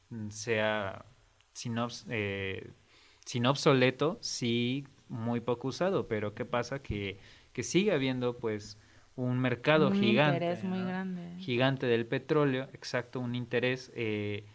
[0.09, 1.05] mm, sea,
[1.53, 2.71] si no, obs- eh,
[3.25, 6.81] si no obsoleto, sí muy poco usado, pero ¿qué pasa?
[6.81, 7.19] Que,
[7.51, 8.79] que sigue habiendo pues
[9.15, 10.37] un mercado Un gigante.
[10.37, 10.87] interés muy ¿no?
[10.87, 11.21] grande.
[11.39, 14.45] Gigante del petróleo, exacto, un interés, eh,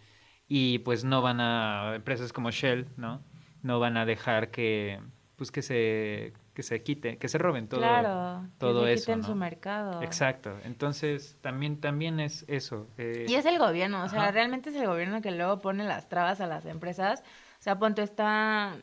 [0.48, 3.22] y pues no van a, empresas como Shell, ¿no?
[3.62, 5.00] No van a dejar que,
[5.38, 9.04] pues que se, que se quite, que se roben todo, claro, todo que se eso,
[9.06, 9.26] quiten ¿no?
[9.28, 10.02] su mercado.
[10.02, 10.58] Exacto.
[10.64, 12.88] Entonces, también, también es eso.
[12.98, 14.32] eh, Y es el gobierno, o sea, Ajá.
[14.32, 17.22] realmente es el gobierno que luego pone las trabas a las empresas.
[17.60, 18.76] O sea, ponte está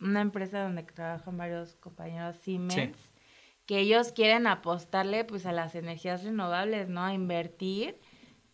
[0.00, 2.98] una empresa donde trabajan varios compañeros Siemens,
[3.64, 7.04] que ellos quieren apostarle pues a las energías renovables, ¿no?
[7.04, 7.96] A invertir,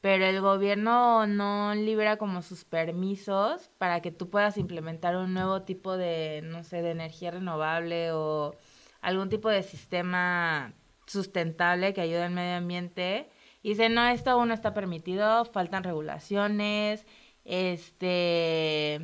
[0.01, 5.63] pero el gobierno no libera como sus permisos para que tú puedas implementar un nuevo
[5.63, 8.55] tipo de, no sé, de energía renovable o
[9.01, 10.73] algún tipo de sistema
[11.07, 13.29] sustentable que ayude al medio ambiente.
[13.63, 17.05] Y dice, no, esto aún no está permitido, faltan regulaciones,
[17.45, 19.01] este,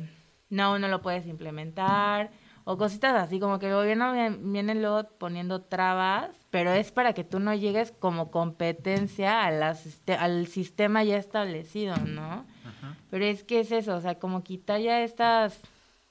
[0.49, 2.31] no, no lo puedes implementar,
[2.65, 7.13] o cositas así, como que el gobierno vi- viene luego poniendo trabas, pero es para
[7.13, 9.77] que tú no llegues como competencia a la
[10.19, 12.45] al sistema ya establecido, ¿no?
[12.65, 12.97] Ajá.
[13.11, 15.61] Pero es que es eso, o sea, como quitar ya estas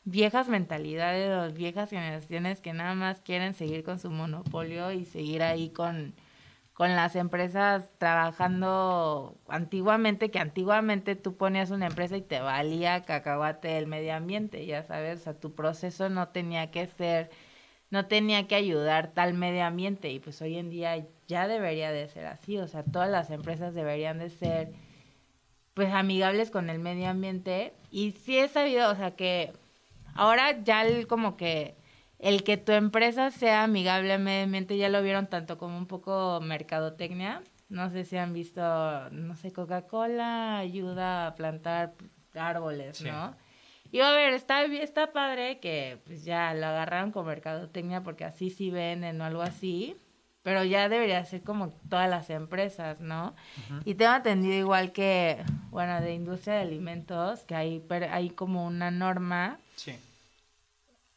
[0.04, 5.42] viejas mentalidades o viejas generaciones que nada más quieren seguir con su monopolio y seguir
[5.42, 6.14] ahí con,
[6.74, 13.78] con las empresas trabajando antiguamente, que antiguamente tú ponías una empresa y te valía cacahuate
[13.78, 17.30] el medio ambiente, ya sabes, o sea, tu proceso no tenía que ser,
[17.90, 22.08] no tenía que ayudar tal medio ambiente y pues hoy en día ya debería de
[22.08, 24.72] ser así, o sea, todas las empresas deberían de ser
[25.74, 29.52] pues amigables con el medio ambiente y sí he sabido, o sea, que
[30.14, 31.76] ahora ya el, como que
[32.24, 36.40] el que tu empresa sea amigable medio ambiente ya lo vieron tanto como un poco
[36.40, 37.42] mercadotecnia.
[37.68, 38.62] No sé si han visto,
[39.10, 41.92] no sé, Coca-Cola ayuda a plantar
[42.34, 43.36] árboles, ¿no?
[43.92, 48.48] Y a ver, está, está padre que pues ya lo agarraron con mercadotecnia porque así
[48.48, 49.94] sí venden o algo así,
[50.42, 53.34] pero ya debería ser como todas las empresas, ¿no?
[53.84, 58.90] Y tengo entendido igual que, bueno, de industria de alimentos, que hay, hay como una
[58.90, 59.94] norma Sí.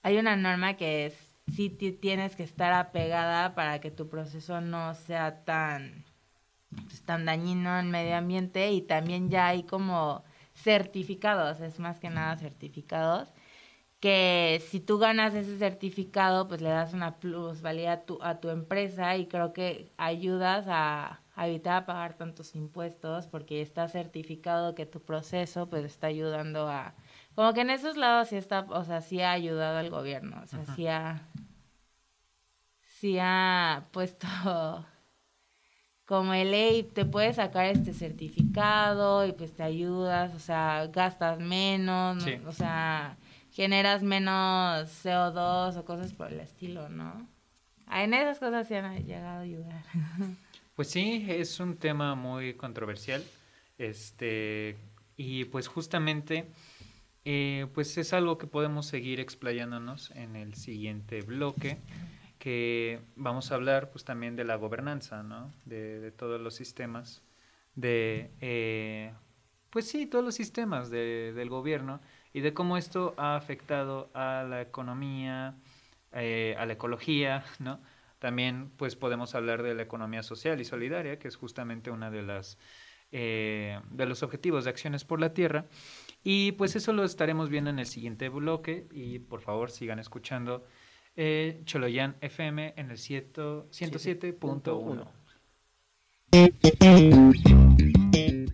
[0.07, 4.61] Hay una norma que es sí ti- tienes que estar apegada para que tu proceso
[4.61, 6.05] no sea tan,
[6.85, 10.23] pues, tan dañino en medio ambiente y también ya hay como
[10.55, 13.33] certificados, es más que nada certificados,
[13.99, 18.49] que si tú ganas ese certificado, pues le das una plusvalía a tu, a tu
[18.49, 24.85] empresa y creo que ayudas a, a evitar pagar tantos impuestos porque está certificado que
[24.85, 26.95] tu proceso pues está ayudando a...
[27.37, 30.47] Como que en esos lados sí está, o sea, sí ha ayudado al gobierno, o
[30.47, 31.21] sea, sí ha...
[32.99, 34.25] Sí ha puesto
[36.05, 41.37] como el ley, te puedes sacar este certificado y pues te ayudas, o sea, gastas
[41.39, 42.21] menos, ¿no?
[42.23, 42.39] Sí.
[42.47, 43.17] o sea,
[43.51, 47.27] generas menos CO2 o cosas por el estilo, ¿no?
[47.85, 49.83] Ah, En esas cosas sí han llegado a ayudar.
[50.75, 53.23] Pues sí, es un tema muy controversial.
[53.77, 54.75] Este,
[55.15, 56.51] y pues justamente,
[57.29, 61.77] eh, pues es algo que podemos seguir explayándonos en el siguiente bloque,
[62.39, 65.51] que vamos a hablar pues también de la gobernanza, ¿no?
[65.65, 67.21] De, todos los sistemas,
[67.75, 69.11] de, eh,
[69.71, 71.99] pues sí, todos los sistemas de- del gobierno
[72.31, 75.57] y de cómo esto ha afectado a la economía,
[76.13, 77.81] eh, a la ecología, ¿no?
[78.19, 82.21] También pues podemos hablar de la economía social y solidaria, que es justamente una de
[82.23, 82.57] las
[83.09, 85.65] de los objetivos de acciones por la tierra.
[86.23, 90.65] Y pues eso lo estaremos viendo en el siguiente bloque y por favor sigan escuchando
[91.15, 95.07] eh, Choloyan FM en el cieto- 107.1.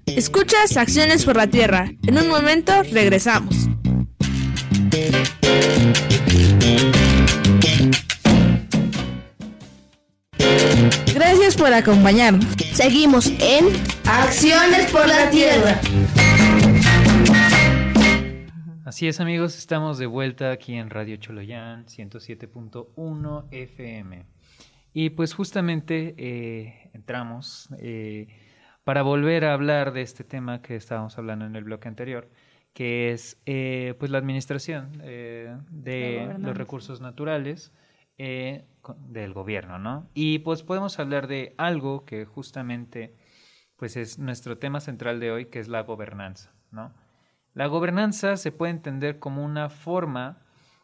[0.06, 1.91] Escuchas Acciones por la Tierra.
[2.06, 3.67] En un momento regresamos.
[11.13, 12.45] Gracias por acompañarnos.
[12.73, 13.67] Seguimos en
[14.06, 15.80] Acciones por la Tierra.
[18.86, 24.26] Así es amigos, estamos de vuelta aquí en Radio Choloyan 107.1 FM.
[24.91, 28.28] Y pues justamente eh, entramos eh,
[28.84, 32.30] para volver a hablar de este tema que estábamos hablando en el bloque anterior,
[32.74, 37.72] que es eh, pues la administración de los recursos naturales
[38.17, 40.10] del gobierno, ¿no?
[40.13, 43.15] Y pues podemos hablar de algo que justamente
[43.78, 46.93] pues es nuestro tema central de hoy, que es la gobernanza, ¿no?
[47.54, 50.39] La gobernanza se puede entender como una forma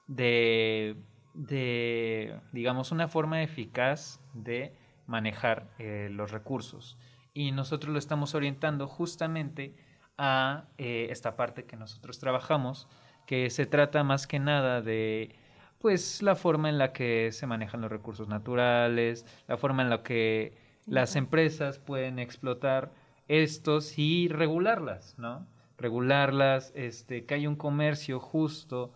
[0.07, 0.95] de,
[1.33, 4.75] de, digamos, una forma eficaz de
[5.07, 6.97] manejar eh, los recursos.
[7.33, 9.75] Y nosotros lo estamos orientando justamente
[10.17, 12.87] a eh, esta parte que nosotros trabajamos,
[13.25, 15.35] que se trata más que nada de
[15.79, 20.03] pues la forma en la que se manejan los recursos naturales, la forma en la
[20.03, 20.53] que
[20.85, 22.91] las empresas pueden explotar
[23.29, 25.47] estos y regularlas, ¿no?
[25.79, 28.93] Regularlas, este, que haya un comercio justo,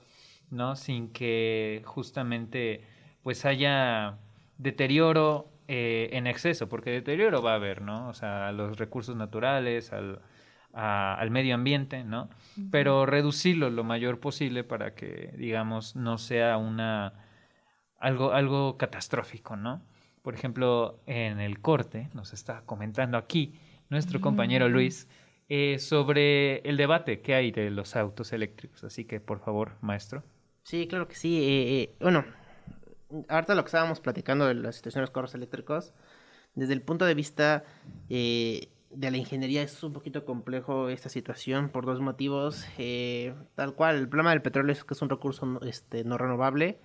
[0.50, 0.76] ¿no?
[0.76, 2.84] Sin que justamente
[3.24, 4.18] pues haya
[4.58, 8.10] deterioro eh, en exceso, porque deterioro va a haber, ¿no?
[8.10, 10.20] O sea, a los recursos naturales, al,
[10.74, 12.30] a- al medio ambiente, ¿no?
[12.70, 17.14] Pero reducirlo lo mayor posible para que, digamos, no sea una
[18.00, 19.82] algo, algo catastrófico, ¿no?
[20.22, 23.54] Por ejemplo, en el corte, nos está comentando aquí
[23.90, 25.08] nuestro compañero Luis
[25.56, 28.84] eh, sobre el debate que hay de los autos eléctricos.
[28.84, 30.24] Así que, por favor, maestro.
[30.64, 31.38] Sí, claro que sí.
[31.44, 32.26] eh, eh, bueno,
[33.30, 35.94] ahorita lo que estábamos platicando de la situación de los carros eléctricos,
[36.56, 37.66] desde el punto de vista
[38.10, 42.66] eh, de la ingeniería es un poquito complejo esta situación por dos motivos.
[43.54, 46.80] tal cual, el problema del petróleo es que es un recurso no, este, no renovable.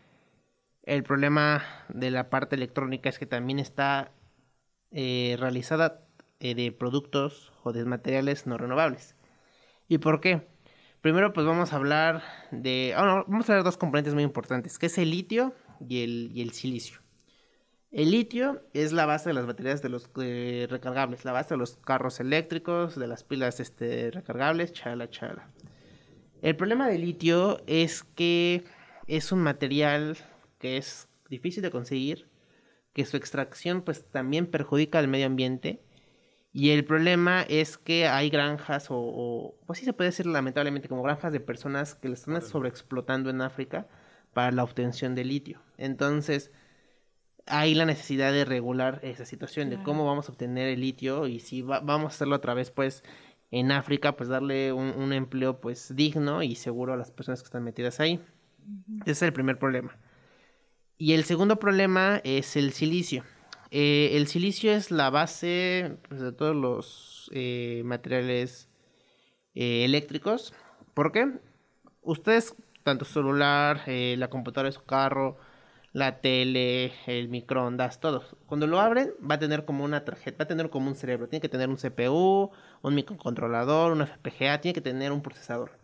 [0.83, 4.12] El problema de la parte electrónica es que también está
[4.90, 6.08] realizada
[6.40, 9.16] eh, de productos o de materiales no renovables.
[9.88, 10.46] ¿Y por qué?
[11.01, 12.92] Primero pues vamos a hablar de...
[12.96, 16.31] ah, vamos a hablar de dos componentes muy importantes, que es el litio y el,
[16.35, 17.01] y el silicio.
[17.90, 21.59] El litio es la base de las baterías de los eh, recargables, la base de
[21.59, 25.51] los carros eléctricos, de las pilas este, recargables, chala, chala.
[26.42, 28.64] El problema del litio es que
[29.07, 30.18] es un material
[30.59, 32.29] que es difícil de conseguir,
[32.92, 35.83] que su extracción pues también perjudica al medio ambiente
[36.52, 40.88] y el problema es que hay granjas o, o pues sí se puede decir lamentablemente
[40.88, 43.87] como granjas de personas que le están sobreexplotando en África
[44.32, 45.61] para la obtención de litio.
[45.76, 46.50] Entonces,
[47.48, 51.40] hay la necesidad de regular esa situación, de cómo vamos a obtener el litio y
[51.40, 53.02] si vamos a hacerlo otra vez, pues,
[53.50, 57.64] en África, pues darle un, empleo, pues, digno y seguro a las personas que están
[57.64, 58.20] metidas ahí.
[59.02, 59.96] Ese es el primer problema.
[60.98, 63.24] Y el segundo problema es el silicio.
[63.70, 68.68] Eh, el silicio es la base pues, de todos los eh, materiales
[69.54, 70.54] eh, eléctricos.
[70.94, 71.31] ¿Por qué?
[72.02, 75.38] Ustedes, tanto celular, la computadora de su carro,
[75.92, 78.24] la tele, el microondas, todo.
[78.46, 81.28] Cuando lo abren va a tener como una tarjeta, va a tener como un cerebro.
[81.28, 82.50] Tiene que tener un CPU,
[82.83, 85.78] un microcontrolador, un FPGA, tiene que tener un procesador.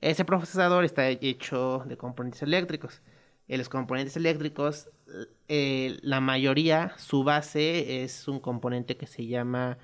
[0.00, 3.02] Ese procesador está hecho de componentes eléctricos.
[3.48, 4.90] En los componentes eléctricos,
[5.48, 9.78] eh, la mayoría, su base es un componente que se llama,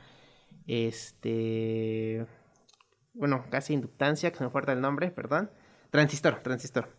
[0.66, 2.26] este,
[3.14, 5.50] bueno, casi inductancia, que se me falta el nombre, perdón.
[5.90, 6.90] Transistor, transistor.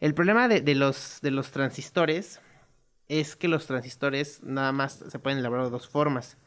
[0.00, 2.40] El problema de, los, de los transistores
[3.08, 6.38] es que los transistores nada más se pueden elaborar de dos formas.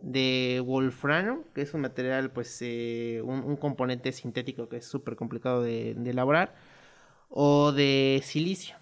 [0.00, 5.62] De wolframio, que es un material, pues eh, un, componente sintético que es súper complicado
[5.62, 6.54] de, elaborar,
[7.28, 8.76] o de silicio.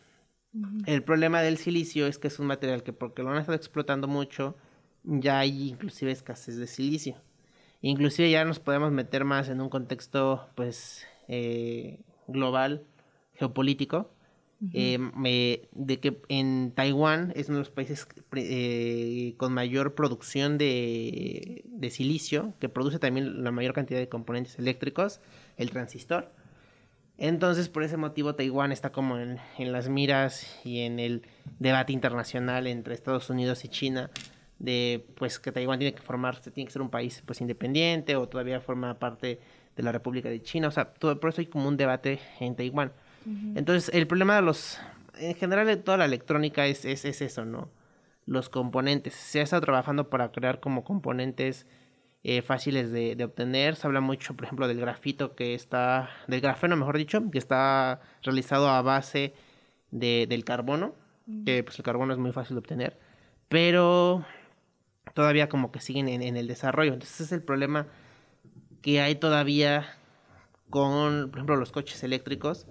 [0.87, 4.09] El problema del silicio es que es un material que porque lo han estado explotando
[4.09, 4.57] mucho,
[5.05, 7.17] ya hay inclusive escasez de silicio.
[7.83, 12.85] Inclusive ya nos podemos meter más en un contexto pues eh, global
[13.35, 14.11] geopolítico,
[14.75, 21.65] eh, de que en Taiwán es uno de los países eh, con mayor producción de,
[21.91, 25.21] silicio, que produce también la mayor cantidad de componentes eléctricos,
[25.57, 26.31] el transistor.
[27.21, 31.23] Entonces, por ese motivo, Taiwán está como en, las miras y en el
[31.59, 34.11] debate internacional entre Estados Unidos y China
[34.59, 38.27] de pues que Taiwán tiene que formarse, tiene que ser un país pues independiente o
[38.27, 39.39] todavía forma parte
[39.77, 42.57] de la República de China, o sea, todo, por eso hay como un debate en
[42.57, 42.93] Taiwán.
[43.55, 44.79] Entonces, el problema de los,
[45.19, 47.69] en general de toda la electrónica es, es, eso, ¿no?
[48.25, 49.13] Los componentes.
[49.13, 51.67] Se ha estado trabajando para crear como componentes
[52.23, 53.77] eh, fáciles de, obtener.
[53.77, 58.01] Se habla mucho, por ejemplo, del grafito que está, del grafeno, mejor dicho, que está
[58.23, 59.35] realizado a base
[59.91, 60.95] de, del carbono,
[61.45, 62.99] que pues el carbono es muy fácil de obtener,
[63.49, 64.25] pero
[65.15, 66.93] todavía como que siguen en, en el desarrollo.
[66.93, 67.87] Entonces es el problema
[68.83, 69.87] que hay todavía
[70.71, 72.67] con, por ejemplo, los coches eléctricos,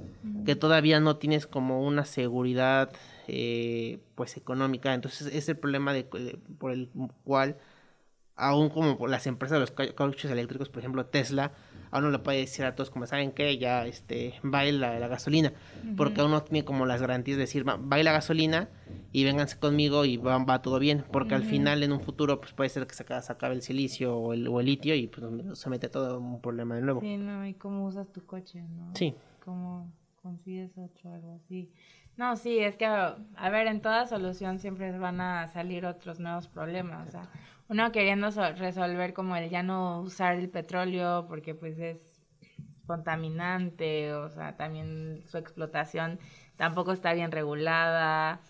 [0.46, 2.92] que todavía no tienes como una seguridad
[3.28, 4.94] eh, pues económica.
[4.94, 6.06] Entonces es el problema de,
[6.58, 6.90] por el
[7.26, 7.58] cual
[8.40, 11.52] aún como las empresas de los coches eléctricos, por ejemplo Tesla,
[11.92, 15.54] aún no le puede decir a todos como saben que ya este va la, gasolina,
[15.98, 18.70] porque aún no tiene como las garantías de decir va, la gasolina
[19.12, 22.54] y vénganse conmigo y va, va todo bien, porque al final en un futuro pues
[22.54, 25.70] puede ser que se, acabe el silicio o el, o el litio y pues se
[25.70, 27.02] mete todo un problema de nuevo.
[27.02, 28.92] Sí, no, y cómo usas tu coche, ¿no?
[28.96, 29.14] Sí.
[29.44, 31.70] Cómo consigues otro, algo así.
[32.18, 36.50] No, sí, es que, a ver, en toda solución siempre van a salir otros nuevos
[36.50, 37.08] problemas.
[37.08, 37.30] O sea,
[37.70, 42.10] uno queriendo resolver como el ya no usar el petróleo porque pues es
[42.88, 46.20] contaminante, o sea, también su explotación
[46.58, 48.42] tampoco está bien regulada.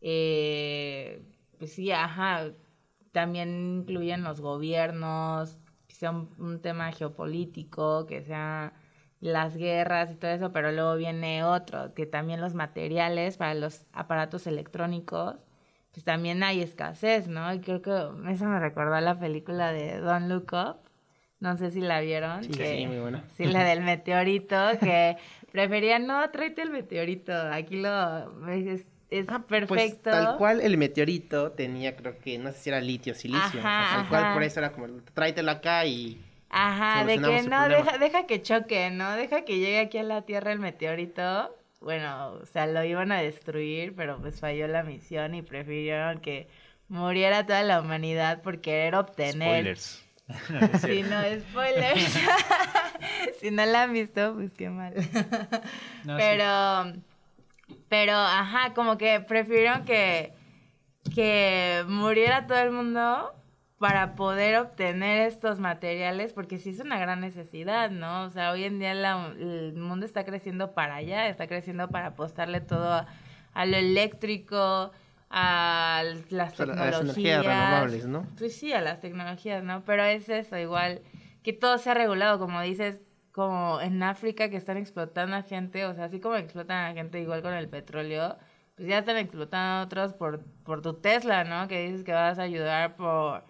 [0.00, 1.22] Eh,
[1.58, 2.52] pues sí, ajá,
[3.12, 8.72] también incluyen los gobiernos, que sea un, tema geopolítico, que sea
[9.20, 13.86] las guerras y todo eso, pero luego viene otro, que también los materiales para los
[13.92, 15.36] aparatos electrónicos
[15.92, 17.52] pues también hay escasez, ¿no?
[17.52, 17.90] Y creo que
[18.30, 20.76] eso me recordó a la película de Don't Look Up.
[21.40, 22.44] No sé si la vieron.
[22.44, 23.24] Sí, sí, muy buena.
[23.36, 25.16] Sí, la del meteorito, que
[25.52, 27.32] prefería, no, tráete el meteorito.
[27.32, 30.10] Aquí lo es, es ah, pues, perfecto.
[30.10, 33.60] tal cual el meteorito tenía, creo que, no sé si era litio o silicio.
[33.60, 36.20] Ajá, tal cual por eso era como, tráetelo acá y...
[36.50, 39.12] Ajá, de que no, deja, deja que choque, ¿no?
[39.12, 43.22] Deja que llegue aquí a la Tierra el meteorito bueno, o sea, lo iban a
[43.22, 46.48] destruir, pero pues falló la misión y prefirieron que
[46.88, 49.76] muriera toda la humanidad por querer obtener.
[49.76, 50.04] Spoilers.
[50.82, 52.18] si no, spoilers.
[53.40, 54.94] si no la han visto, pues qué mal.
[56.04, 56.92] pero,
[57.88, 60.34] pero, ajá, como que prefirieron que,
[61.14, 63.34] que muriera todo el mundo
[63.80, 68.24] para poder obtener estos materiales, porque sí es una gran necesidad, ¿no?
[68.24, 72.60] O sea, hoy en día el mundo está creciendo para allá, está creciendo para apostarle
[72.60, 73.06] todo
[73.54, 74.90] a, lo eléctrico,
[75.30, 76.92] a las sea, a tecnologías.
[76.92, 78.26] las energías renovables, ¿no?
[78.36, 79.82] Pues sí, a las tecnologías, ¿no?
[79.86, 81.00] Pero es eso, igual,
[81.42, 83.00] que todo sea regulado, como dices,
[83.32, 87.18] como en África que están explotando a gente, o sea, así como explotan a gente
[87.18, 88.36] igual con el petróleo,
[88.76, 91.66] pues ya están explotando a otros por, por tu Tesla, ¿no?
[91.66, 93.48] Que dices que vas a ayudar por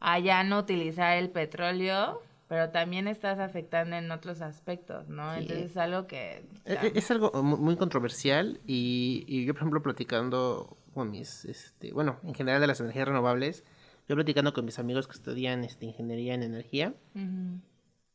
[0.00, 5.32] a ya no utilizar el petróleo, pero también estás afectando en otros aspectos, ¿no?
[5.34, 5.40] Sí.
[5.40, 6.44] Entonces es algo que...
[6.64, 11.44] E- e- Es algo mu- muy controversial y, y yo, por ejemplo, platicando con mis,
[11.44, 13.64] este, bueno, en general de las energías renovables,
[14.08, 16.94] yo platicando con mis amigos que estudian este, ingeniería en energía,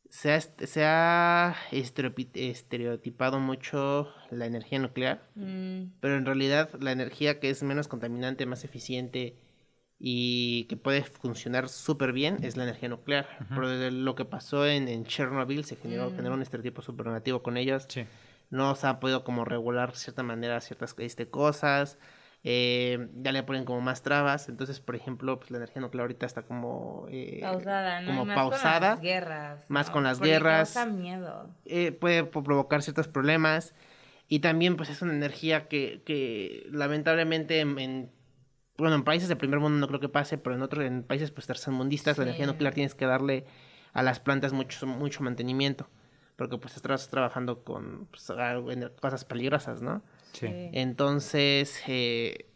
[0.10, 7.40] se ha, se ha estereotipado mucho la energía nuclear, Mm, pero en realidad la energía
[7.40, 9.36] que es menos contaminante, más eficiente
[10.00, 13.28] y que puede funcionar súper bien es la energía nuclear.
[13.50, 17.42] Pero de lo que pasó en, en Chernobyl se generó, generó un estereotipo súper negativo
[17.42, 17.86] con ellos.
[17.88, 18.06] Sí.
[18.50, 21.98] No se ha podido como regular de cierta manera ciertas este, cosas.
[22.44, 24.50] eh, ya le ponen como más trabas.
[24.50, 27.06] Entonces, por ejemplo, pues la energía nuclear ahorita está como...
[27.10, 28.08] eh, pausada, ¿no?
[28.08, 28.80] Como más pausada.
[28.80, 29.66] con las guerras.
[29.70, 29.94] más ¿no?
[29.94, 30.74] con las guerras.
[30.74, 31.50] causa miedo.
[31.66, 33.74] eh, puede provocar ciertos problemas
[34.28, 38.12] y también pues es una energía que, que lamentablemente en, en-
[38.78, 41.32] bueno en países de primer mundo no creo que pase pero en otros en países
[41.32, 43.46] pues tercermundistas la energía nuclear tienes que darle
[43.94, 45.88] a las plantas mucho mucho mantenimiento
[46.36, 48.32] porque pues estás trabajando con pues,
[49.02, 50.02] cosas peligrosas no
[50.32, 50.48] Sí.
[50.74, 52.48] entonces eh,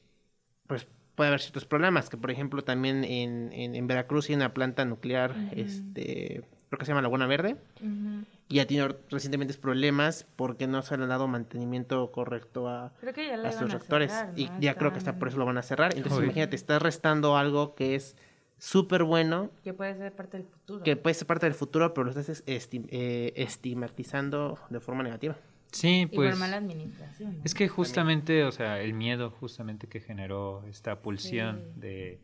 [0.66, 4.54] pues puede haber ciertos problemas que por ejemplo también en, en, en Veracruz hay una
[4.54, 8.26] planta nuclear este creo que se llama Laguna Verde Ujú.
[8.50, 13.14] Y ha tenido recientemente problemas porque no se le ha dado mantenimiento correcto a, Creo
[13.14, 14.12] que ya le a van sus a reactores.
[14.12, 14.60] cerrar, Y ¿no?
[14.62, 15.94] ya creo que está Estaban- por eso lo van a cerrar.
[15.96, 16.26] Entonces Uy.
[16.26, 18.16] imagínate, estás restando algo que es
[18.58, 20.84] súper bueno, Que puede ser parte del futuro.
[20.84, 25.36] que puede ser parte del futuro, pero lo estás esti- eh, estigmatizando de forma negativa.
[25.72, 26.30] Sí, y pues...
[26.32, 27.38] por mala administración.
[27.38, 27.44] ¿no?
[27.44, 31.80] Es que justamente, o sea, el miedo justamente que generó esta pulsión Sí.
[31.82, 32.20] de,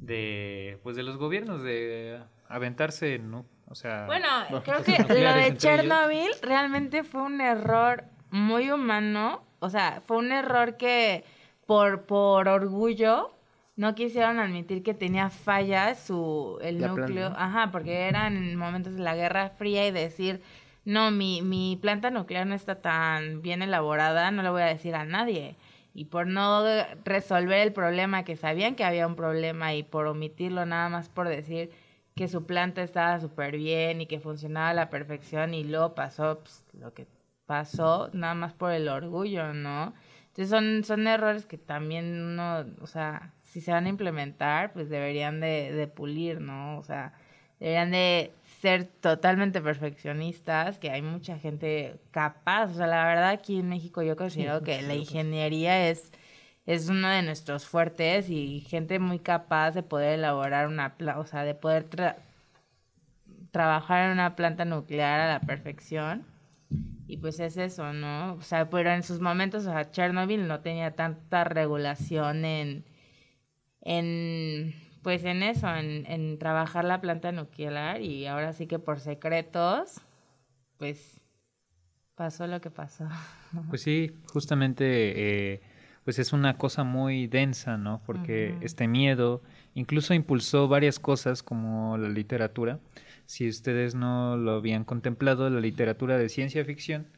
[0.00, 3.44] de, pues de los gobiernos de aventarse, ¿no?
[3.68, 4.28] O sea, Bueno,
[4.64, 5.58] creo que lo de ellos.
[5.58, 9.42] Chernobyl realmente fue un error muy humano.
[9.58, 11.24] O sea, fue un error que
[11.66, 13.32] por, por orgullo
[13.76, 17.32] no quisieron admitir que tenía fallas su, el La núcleo.
[17.36, 20.42] Ajá, porque eran momentos de la Guerra Fría y decir,
[20.84, 24.94] no, mi, mi planta nuclear no está tan bien elaborada, no le voy a decir
[24.94, 25.56] a nadie.
[25.92, 26.62] Y por no
[27.04, 31.28] resolver el problema, que sabían que había un problema y por omitirlo nada más por
[31.28, 31.70] decir
[32.16, 36.40] que su planta estaba súper bien y que funcionaba a la perfección y luego pasó
[36.40, 37.06] pues, lo que
[37.44, 39.92] pasó, nada más por el orgullo, ¿no?
[40.28, 44.88] Entonces son, son errores que también uno, o sea, si se van a implementar, pues
[44.88, 46.78] deberían de, de pulir, ¿no?
[46.78, 47.12] O sea,
[47.60, 53.60] deberían de ser totalmente perfeccionistas, que hay mucha gente capaz, o sea, la verdad aquí
[53.60, 56.12] en México yo considero que la ingeniería es
[56.66, 61.44] es uno de nuestros fuertes y gente muy capaz de poder elaborar una, o sea,
[61.44, 62.16] de poder tra-
[63.50, 66.24] trabajar en una planta nuclear a la perfección.
[67.08, 68.34] Y pues es eso, ¿no?
[68.34, 72.84] O sea, pero en sus momentos, o sea, Chernobyl no tenía tanta regulación en,
[73.82, 78.98] en pues en eso, en, en trabajar la planta nuclear y ahora sí que por
[78.98, 80.00] secretos,
[80.78, 81.20] pues
[82.16, 83.06] pasó lo que pasó.
[83.68, 85.60] Pues sí, justamente, eh,
[86.06, 88.00] pues es una cosa muy densa, ¿no?
[88.06, 89.42] Porque este miedo
[89.74, 92.78] incluso impulsó varias cosas como la literatura.
[93.26, 97.08] Si ustedes no lo habían contemplado, la literatura de ciencia ficción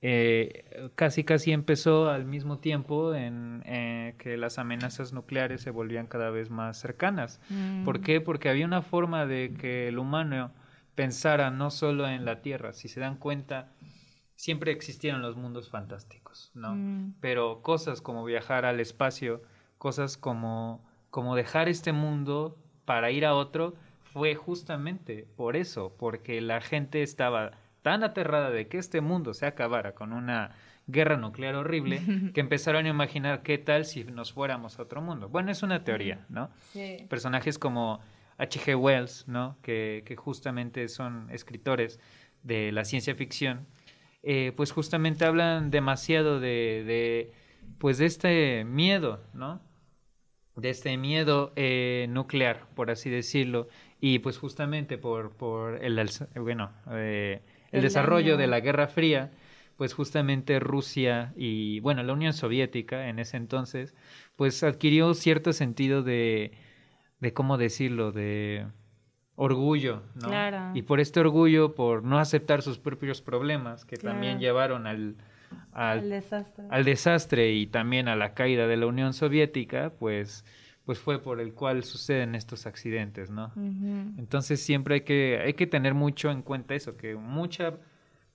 [0.00, 6.06] eh, casi casi empezó al mismo tiempo en eh, que las amenazas nucleares se volvían
[6.06, 7.40] cada vez más cercanas.
[7.84, 8.20] ¿Por qué?
[8.20, 10.52] Porque había una forma de que el humano
[10.94, 12.72] pensara no solo en la Tierra.
[12.74, 13.72] Si se dan cuenta,
[14.40, 16.74] siempre existieron los mundos fantásticos, ¿no?
[16.74, 17.16] Mm.
[17.20, 19.42] Pero cosas como viajar al espacio,
[19.76, 26.40] cosas como, como dejar este mundo para ir a otro, fue justamente por eso, porque
[26.40, 27.50] la gente estaba
[27.82, 30.52] tan aterrada de que este mundo se acabara con una
[30.86, 32.00] guerra nuclear horrible,
[32.32, 35.28] que empezaron a imaginar qué tal si nos fuéramos a otro mundo.
[35.28, 36.48] Bueno, es una teoría, ¿no?
[36.72, 37.04] Sí.
[37.10, 38.00] personajes como
[38.38, 38.74] H.G.
[38.74, 39.58] Wells, ¿no?
[39.60, 42.00] que, que justamente son escritores
[42.42, 43.66] de la ciencia ficción,
[44.22, 47.32] eh, pues justamente hablan demasiado de, de,
[47.78, 49.60] pues de este miedo, ¿no?
[50.56, 53.68] De este miedo eh, nuclear, por así decirlo,
[54.00, 55.98] y pues justamente por, por el,
[56.36, 57.42] bueno, eh,
[57.72, 58.36] el, El desarrollo daño.
[58.36, 59.30] de la Guerra Fría,
[59.76, 63.94] pues justamente Rusia y, bueno, la Unión Soviética en ese entonces,
[64.36, 66.52] pues adquirió cierto sentido de,
[67.20, 68.66] de cómo decirlo, de
[69.42, 70.28] orgullo, ¿no?
[70.28, 70.72] Claro.
[70.74, 74.14] Y por este orgullo, por no aceptar sus propios problemas, que Claro.
[74.14, 75.14] también llevaron al,
[75.72, 76.64] al, desastre.
[76.68, 80.44] al desastre y también a la caída de la Unión Soviética, pues,
[80.84, 83.50] pues fue por el cual suceden estos accidentes, ¿no?
[84.18, 87.74] Entonces siempre hay que, hay que tener mucho en cuenta eso, que mucha,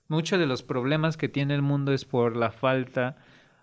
[0.08, 3.16] muchos de los problemas que tiene el mundo es por la falta,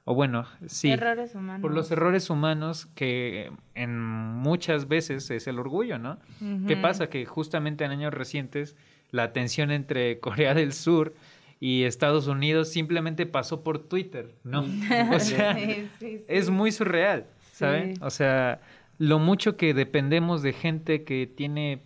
[0.06, 1.62] o bueno, sí, Errores humanos.
[1.62, 6.20] por los errores humanos que en muchas veces es el orgullo, ¿no?
[6.68, 6.82] ¿Qué Ujú.
[6.82, 7.10] pasa?
[7.10, 8.76] Que justamente en años recientes
[9.12, 11.14] la tensión entre Corea del Sur
[11.60, 14.62] y Estados Unidos simplemente pasó por Twitter, ¿no?
[15.16, 16.26] O sea, Sí, sí, sí.
[16.28, 17.96] es muy surreal, ¿saben?
[17.96, 18.02] Sí.
[18.04, 18.60] O sea,
[18.98, 21.82] lo mucho que dependemos de gente que tiene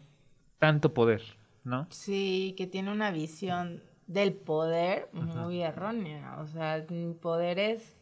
[0.58, 1.22] tanto poder,
[1.64, 1.86] ¿no?
[1.92, 6.38] Sí, que tiene una visión del poder muy errónea.
[6.40, 7.97] O sea, mi poder es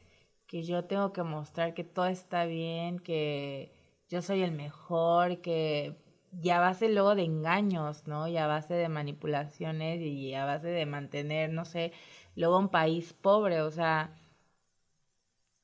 [0.47, 3.73] que yo tengo que mostrar que todo está bien, que
[4.09, 5.97] yo soy el mejor, que
[6.41, 8.27] y a base luego de engaños, ¿no?
[8.27, 11.93] Y a base de manipulaciones y a base de mantener, no sé,
[12.35, 14.13] luego un país pobre, o sea,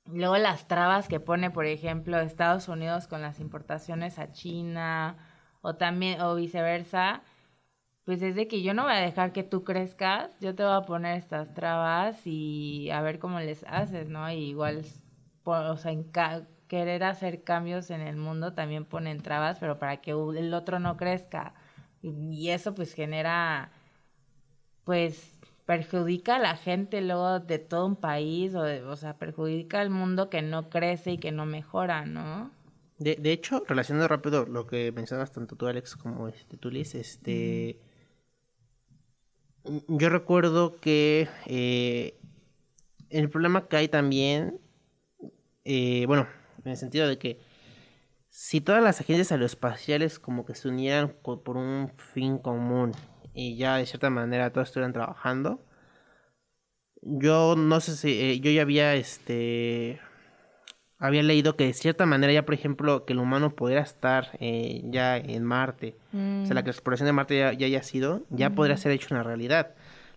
[0.06, 5.18] luego las trabas que pone, por ejemplo, Estados Unidos con las importaciones a China
[5.62, 7.24] o también o viceversa,
[8.06, 10.74] pues es de que yo no voy a dejar que tú crezcas, yo te voy
[10.74, 14.30] a poner estas trabas y a ver cómo les haces, ¿no?
[14.32, 14.84] Y igual,
[15.43, 16.06] o sea, en
[16.68, 20.97] querer hacer cambios en el mundo también ponen trabas, pero para que el otro no
[20.97, 21.54] crezca.
[22.02, 23.72] Y, y eso pues genera,
[24.84, 29.80] pues perjudica a la gente luego de todo un país, o, de- o sea, perjudica
[29.80, 32.52] al mundo que no crece y que no mejora, ¿no?
[32.97, 36.93] De, de hecho, relacionando rápido lo que mencionas tanto tú, Alex, como este, tú, Liz,
[36.95, 37.80] este...
[39.64, 42.20] Yo recuerdo que eh,
[43.09, 44.59] el problema que hay también,
[45.66, 46.28] eh, bueno,
[46.64, 47.39] en el sentido de que
[48.30, 52.93] si todas las agencias aeroespaciales como que se unieran por un fin común
[53.34, 55.64] y ya de cierta manera todos estuvieran trabajando,
[57.01, 59.99] yo no sé si eh, yo ya había este
[61.02, 64.82] había leído que de cierta manera ya por ejemplo que el humano pudiera estar eh,
[64.86, 65.95] ya en Marte.
[66.14, 69.08] O sea la la exploración de Marte ya, ya haya sido ya podría ser hecho
[69.12, 69.72] una realidad.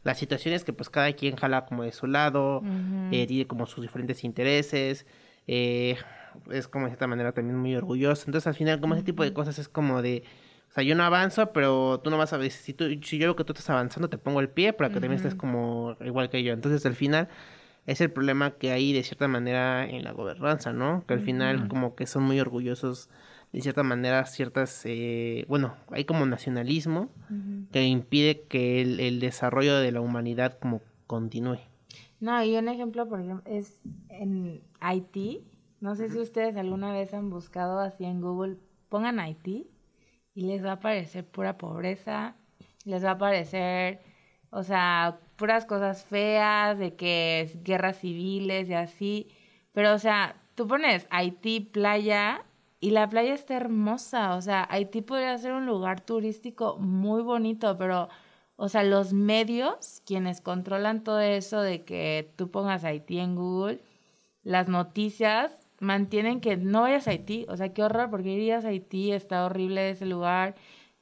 [0.04, 2.62] La situación es que pues cada quien jala como de su lado
[3.10, 5.06] eh, tiene como sus diferentes intereses
[5.46, 5.96] eh,
[6.50, 8.24] es como de cierta manera también muy orgulloso.
[8.26, 10.22] Entonces al final como ese tipo de cosas es como de
[10.70, 12.50] o sea, yo no avanzo, pero tú no vas a ver.
[12.50, 14.94] Si, tú, si yo veo que tú estás avanzando, te pongo el pie para que
[14.94, 16.52] también estés como igual que yo.
[16.52, 17.28] Entonces, al final,
[17.86, 21.04] es el problema que hay de cierta manera en la gobernanza, ¿no?
[21.06, 23.10] Que al final, como que son muy orgullosos,
[23.52, 24.82] de cierta manera, ciertas.
[24.84, 27.10] Eh, bueno, hay como nacionalismo
[27.72, 31.58] que impide que el, el desarrollo de la humanidad como continúe.
[32.20, 35.44] No, y un ejemplo, por ejemplo, es en Haití.
[35.80, 38.56] No sé si ustedes alguna vez han buscado así en Google,
[38.88, 39.68] pongan Haití
[40.34, 42.36] y les va a aparecer pura pobreza,
[42.84, 44.00] les va a aparecer,
[44.54, 49.28] o sea, puras cosas feas, de que guerras civiles y así.
[49.72, 52.44] Pero, o sea, tú pones Haití, playa,
[52.78, 54.36] y la playa está hermosa.
[54.36, 58.08] O sea, Haití podría ser un lugar turístico muy bonito, pero,
[58.54, 63.80] o sea, los medios, quienes controlan todo eso de que tú pongas Haití en Google,
[64.44, 67.44] las noticias mantienen que no vayas a Haití.
[67.48, 70.54] O sea, qué horror, porque irías a Haití, está horrible ese lugar,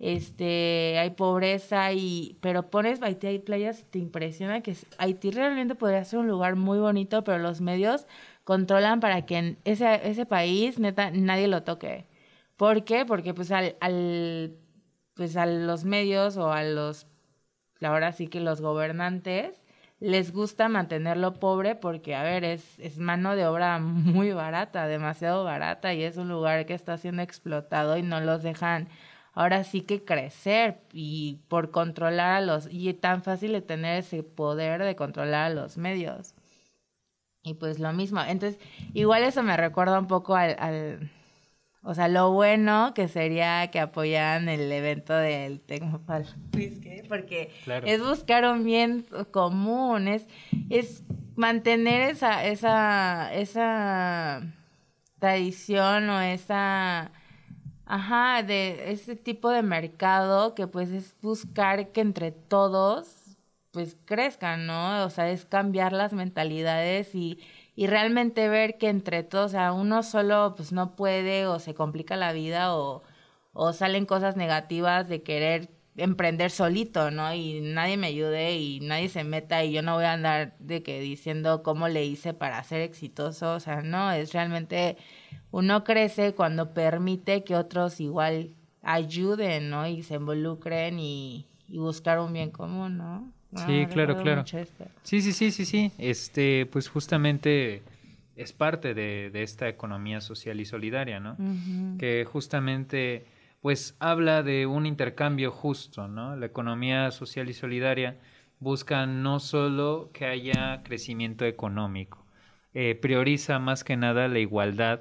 [0.03, 6.05] este, hay pobreza y, pero pones Haití, hay playas te impresiona que Haití realmente podría
[6.05, 8.07] ser un lugar muy bonito, pero los medios
[8.45, 12.07] controlan para que en ese, ese país, neta, nadie lo toque.
[12.57, 13.07] ¿Por qué?
[13.07, 14.57] Porque pues al, al
[15.15, 17.07] pues a los medios o a los,
[17.83, 19.61] ahora sí que los gobernantes,
[20.01, 25.45] les gusta mantenerlo pobre porque, a ver, es, es mano de obra muy barata, demasiado
[25.45, 28.89] barata y es un lugar que está siendo explotado y no los dejan
[29.33, 34.23] ahora sí que crecer y por controlar a los, y tan fácil de tener ese
[34.23, 36.35] poder de controlar a los medios.
[37.43, 38.21] Y pues lo mismo.
[38.21, 38.61] Entonces,
[38.95, 41.11] igual eso me recuerda un poco al, al
[41.85, 46.27] o sea, lo bueno que sería que apoyaran el evento del Tecnopal
[47.09, 47.87] porque Claro.
[47.87, 50.27] es buscar un bien común, es,
[50.71, 51.03] es
[51.35, 54.43] mantener esa, esa, esa
[55.19, 57.11] tradición o esa,
[57.93, 63.37] ajá, de ese tipo de mercado que pues es buscar que entre todos
[63.71, 65.05] pues crezcan, ¿no?
[65.05, 67.39] O sea, es cambiar las mentalidades y,
[67.77, 71.75] y realmente ver que entre todos, o sea, uno solo pues no puede o se
[71.75, 73.03] complica la vida o,
[73.53, 77.35] o salen cosas negativas de querer emprender solito, ¿no?
[77.35, 80.83] Y nadie me ayude y nadie se meta y yo no voy a andar de
[80.83, 84.97] que diciendo cómo le hice para ser exitoso, o sea, no, es realmente
[85.51, 89.87] uno crece cuando permite que otros igual ayuden, ¿no?
[89.87, 93.33] Y se involucren y, y buscar un bien común, ¿no?
[93.55, 94.45] Sí, claro, claro.
[95.03, 95.93] Sí, sí, sí, sí, sí.
[95.99, 97.83] Este, pues justamente
[98.35, 101.37] es parte de, de esta economía social y solidaria, ¿no?
[101.99, 103.27] Que justamente,
[103.61, 106.35] pues habla de un intercambio justo, ¿no?
[106.37, 108.19] La economía social y solidaria
[108.59, 112.25] busca no solo que haya crecimiento económico,
[112.75, 115.01] eh, prioriza más que nada la igualdad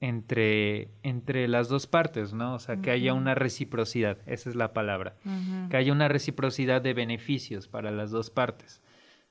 [0.00, 2.54] entre, entre las dos partes, ¿no?
[2.54, 5.16] O sea, que haya una reciprocidad, esa es la palabra
[5.70, 8.80] que haya una reciprocidad de beneficios para las dos partes.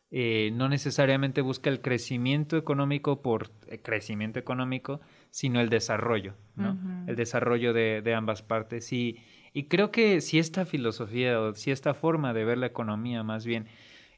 [0.10, 5.02] Eh, no necesariamente busca el crecimiento económico por eh, crecimiento económico,
[5.32, 6.78] sino el desarrollo, ¿no?
[7.08, 8.94] El desarrollo de, de ambas partes.
[8.94, 9.18] Y,
[9.54, 13.46] y creo que si esta filosofía o si esta forma de ver la economía más
[13.46, 13.68] bien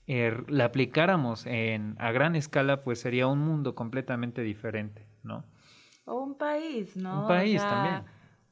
[0.05, 5.45] eh, la aplicáramos en, a gran escala, pues sería un mundo completamente diferente, ¿no?
[6.09, 7.21] O un país, ¿no?
[7.21, 8.03] Un país O sea, también.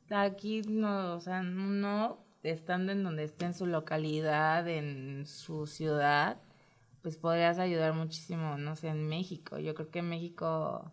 [0.09, 6.39] Aquí no, o sea, no estando en donde esté en su localidad, en su ciudad,
[7.01, 9.57] pues podrías ayudar muchísimo, no sé, en México.
[9.59, 10.91] Yo creo que en México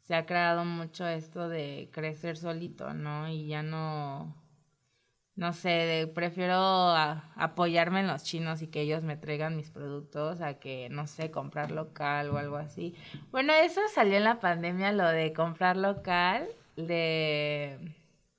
[0.00, 3.28] se ha creado mucho esto de crecer solito, ¿no?
[3.28, 4.34] Y ya no,
[5.36, 9.70] no sé, de- prefiero a- apoyarme en los chinos y que ellos me traigan mis
[9.70, 12.94] productos a que, no sé, comprar local o algo así.
[13.30, 17.78] Bueno, eso salió en la pandemia, lo de comprar local, de...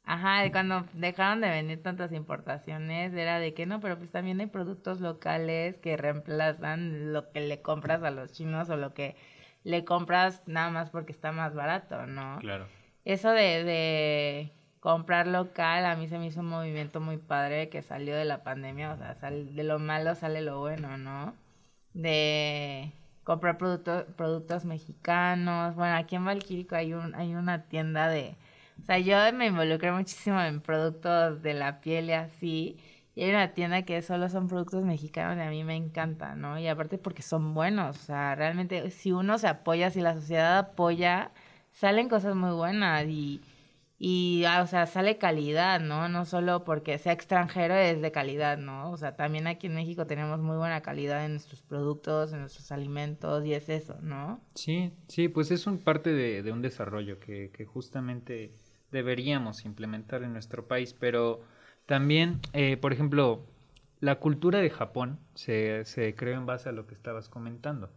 [0.10, 4.40] Ajá, de cuando dejaron de venir tantas importaciones, era de que no, pero pues también
[4.40, 9.18] hay productos locales que reemplazan lo que le compras a los chinos o lo que
[9.66, 12.38] le compras nada más porque está más barato, ¿no?
[12.40, 12.68] Claro.
[13.04, 14.52] Eso de, de
[14.88, 18.44] comprar local, a mí se me hizo un movimiento muy padre que salió de la
[18.44, 21.36] pandemia, o sea, sal- de lo malo sale lo bueno, ¿no?
[21.94, 22.92] De
[23.24, 25.76] comprar productos productos mexicanos.
[25.76, 28.36] Bueno, aquí en Valquírico hay un hay una tienda de,
[28.82, 32.78] o sea, yo me involucré muchísimo en productos de la piel y así.
[33.16, 36.60] Y hay una tienda que solo son productos mexicanos y a mí me encanta, ¿no?
[36.60, 40.58] Y aparte porque son buenos, o sea, realmente si uno se apoya, si la sociedad
[40.60, 41.32] apoya,
[41.72, 43.42] salen cosas muy buenas y,
[44.00, 46.08] y ah, o sea, sale calidad, ¿no?
[46.08, 48.92] No solo porque sea extranjero es de calidad, ¿no?
[48.92, 52.72] O sea, también aquí en México tenemos muy buena calidad en nuestros productos, en nuestros
[52.72, 54.40] alimentos y es eso, ¿no?
[54.54, 58.54] Sí, sí, pues es un parte de, de un desarrollo que, que justamente
[58.92, 61.42] deberíamos implementar en nuestro país, pero
[61.88, 63.46] también, eh, por ejemplo,
[64.00, 67.90] la cultura de Japón se, se creó en base a lo que estabas comentando.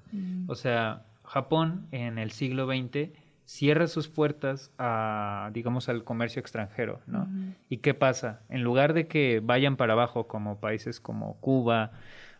[0.47, 3.11] O sea, Japón en el siglo XX
[3.51, 7.29] cierra sus puertas a, digamos, al comercio extranjero, ¿no?
[7.69, 8.43] ¿Y qué pasa?
[8.49, 11.91] En lugar de que vayan para abajo como países como Cuba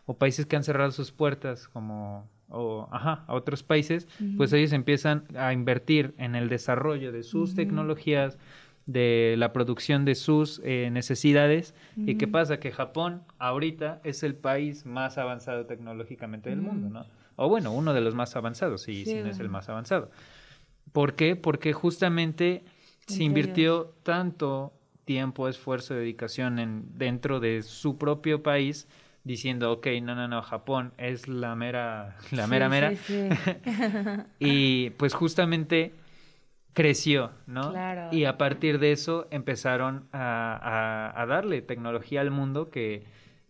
[0.05, 4.07] o países que han cerrado sus puertas como o, ajá, a otros países,
[4.37, 8.37] pues ellos empiezan a invertir en el desarrollo de sus tecnologías,
[8.85, 11.75] de la producción de sus eh, necesidades.
[11.97, 12.61] ¿Y qué pasa?
[12.61, 17.05] Que Japón ahorita es el país más avanzado tecnológicamente del mundo, ¿no?
[17.35, 20.09] O bueno, uno de los más avanzados, si, si no es el más avanzado.
[20.91, 21.35] ¿Por qué?
[21.35, 22.63] Porque justamente
[23.05, 24.73] se invirtió tanto
[25.05, 28.87] tiempo, esfuerzo, dedicación en, dentro de su propio país
[29.23, 32.89] diciendo, ok, no, no, no, Japón es la mera, la mera, Sí, mera.
[32.89, 33.29] sí, sí.
[34.39, 35.93] Y pues justamente
[36.73, 37.71] creció, ¿no?
[37.71, 38.09] Claro.
[38.11, 43.03] Y a partir de eso empezaron a, a- a darle tecnología al mundo que,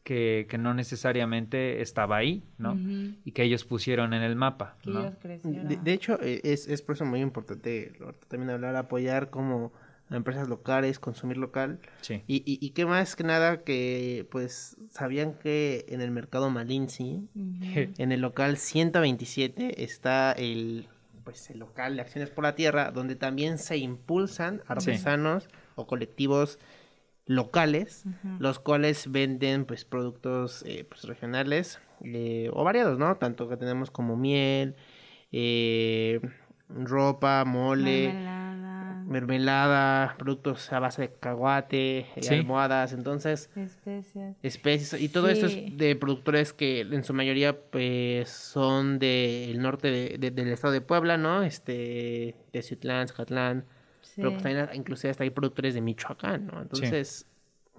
[0.04, 2.76] que, que no necesariamente estaba ahí, ¿no?
[3.24, 5.02] Y que ellos pusieron en el mapa, Que ¿no?
[5.02, 5.68] ellos crecieron.
[5.68, 7.94] De, de hecho, eh, es, es por eso muy importante
[8.28, 9.72] también hablar, apoyar como
[10.10, 11.80] a empresas locales, consumir local.
[12.02, 12.24] Sí.
[12.28, 17.30] Y, y, y qué más que nada que, pues, sabían que en el mercado Malinzi,
[17.36, 20.88] en el local 127, está el,
[21.24, 26.60] pues, el local de Acciones por la Tierra, donde también se impulsan artesanos o colectivos
[27.36, 28.04] locales,
[28.40, 33.16] los cuales venden, pues, productos, eh, pues, regionales eh, o variados, ¿no?
[33.18, 34.76] Tanto que tenemos como miel,
[35.32, 36.20] eh,
[36.70, 42.34] ropa, mole Mermelada, mermelada, productos a base de cacahuate, eh, Sí.
[42.36, 44.36] almohadas, entonces especias.
[44.42, 49.92] especies y todo esto es de productores que en su mayoría pues son del norte
[49.92, 51.44] de- de- del estado de Puebla, ¿no?
[51.44, 53.66] Este, de Ciutlán, Zacatlán,
[54.16, 54.50] pero pues Sí.
[54.50, 56.62] también inclusive hasta hay productores de Michoacán, ¿no?
[56.62, 57.26] Entonces,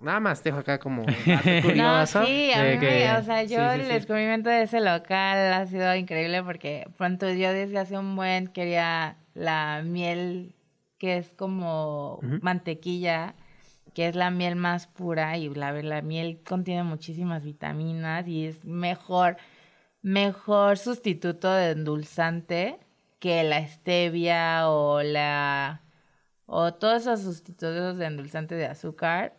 [0.01, 2.25] nada más dejo acá como dato No, curioso.
[2.27, 3.93] sí, a mí que- me- o sea, yo sí, el sí.
[3.93, 9.17] descubrimiento de ese local ha sido increíble porque pronto yo desde hace un buen quería
[9.35, 10.55] la miel
[10.99, 13.35] que es como mantequilla,
[13.95, 18.65] que es la miel más pura y la, la miel contiene muchísimas vitaminas y es
[18.65, 19.37] mejor,
[20.03, 22.79] mejor sustituto de endulzante
[23.19, 25.81] que la stevia o la
[26.47, 29.35] o todos esos sustitutos de endulzante de azúcar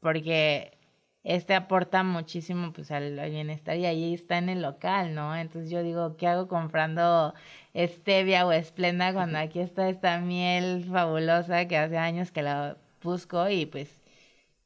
[0.00, 0.78] porque
[1.22, 5.36] este aporta muchísimo pues al, al bienestar y ahí está en el local, ¿no?
[5.36, 7.34] Entonces yo digo, ¿qué hago comprando
[7.74, 13.48] stevia o esplenda cuando aquí está esta miel fabulosa que hace años que la busco
[13.48, 14.00] y pues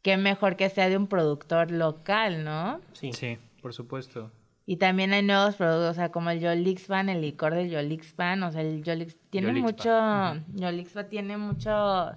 [0.03, 2.81] qué mejor que sea de un productor local, ¿no?
[2.93, 3.13] Sí.
[3.13, 4.31] Sí, por supuesto.
[4.67, 8.51] Y también hay nuevos productos, o sea, como el Yolixpan, el licor del Yolixpan, o
[8.51, 12.13] sea, el Yolix tiene Yolixpan, mucho, Yolixpan tiene mucho,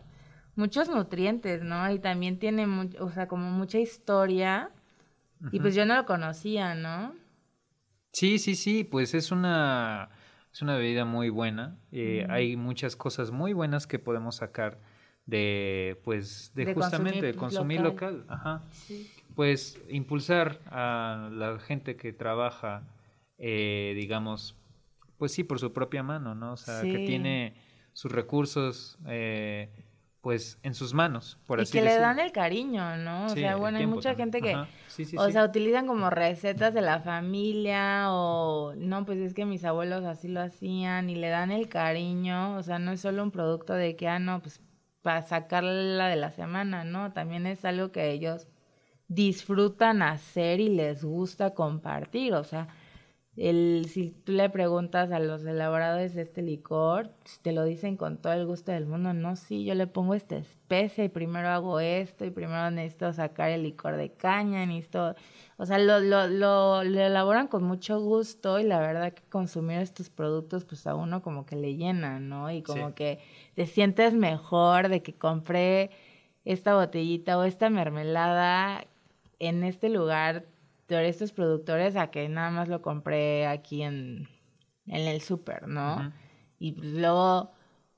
[0.56, 1.92] muchos nutrientes, ¿no?
[1.92, 2.66] Y también tiene,
[3.00, 4.70] o sea, como mucha historia.
[5.52, 7.14] Y pues yo no lo conocía, ¿no?
[8.14, 10.10] Sí, sí, sí, pues es una,
[10.52, 11.76] es una bebida muy buena.
[11.92, 14.80] eh, Hay muchas cosas muy buenas que podemos sacar
[15.28, 18.20] de, pues, de, De justamente de consumir local.
[18.22, 18.26] local.
[18.36, 18.64] Ajá.
[19.36, 22.82] Pues impulsar a la gente que trabaja,
[23.38, 24.56] eh, digamos,
[25.18, 26.54] pues sí, por su propia mano, ¿no?
[26.54, 27.54] O sea, que tiene
[27.94, 29.70] sus recursos, eh,
[30.22, 33.26] pues, en sus manos, por y así que le dan el cariño, ¿no?
[33.26, 34.32] O Sí, sea, bueno, hay mucha también.
[34.32, 39.06] gente que, Ajá, sí, sí, o sea, utilizan como recetas de la familia o, no,
[39.06, 42.78] pues es que mis abuelos así lo hacían y le dan el cariño, o sea,
[42.80, 44.62] no es solo un producto de que, ah, no, pues
[45.02, 47.14] para sacarla de la semana, ¿no?
[47.14, 48.48] También es algo que ellos
[49.08, 52.68] disfrutan hacer y les gusta compartir, o sea,
[53.38, 57.12] el, si tú le preguntas a los elaboradores de este licor,
[57.44, 60.36] te lo dicen con todo el gusto del mundo, no, sí, yo le pongo esta
[60.38, 65.16] especie y primero hago esto y primero necesito sacar el licor de caña, necesito,
[65.58, 69.78] o sea, lo, lo, lo, lo elaboran con mucho gusto y la verdad que consumir
[69.80, 72.50] estos productos pues a uno como que le llena, ¿no?
[72.52, 72.94] Y como Sí.
[72.96, 73.20] que
[73.58, 75.90] te sientes mejor de que compré
[76.46, 78.86] esta botellita o esta mermelada
[79.40, 80.46] en este lugar
[80.88, 84.30] de estos productores a que nada más lo compré aquí en,
[84.86, 86.14] en el súper, ¿no?
[86.60, 87.52] Y pues luego,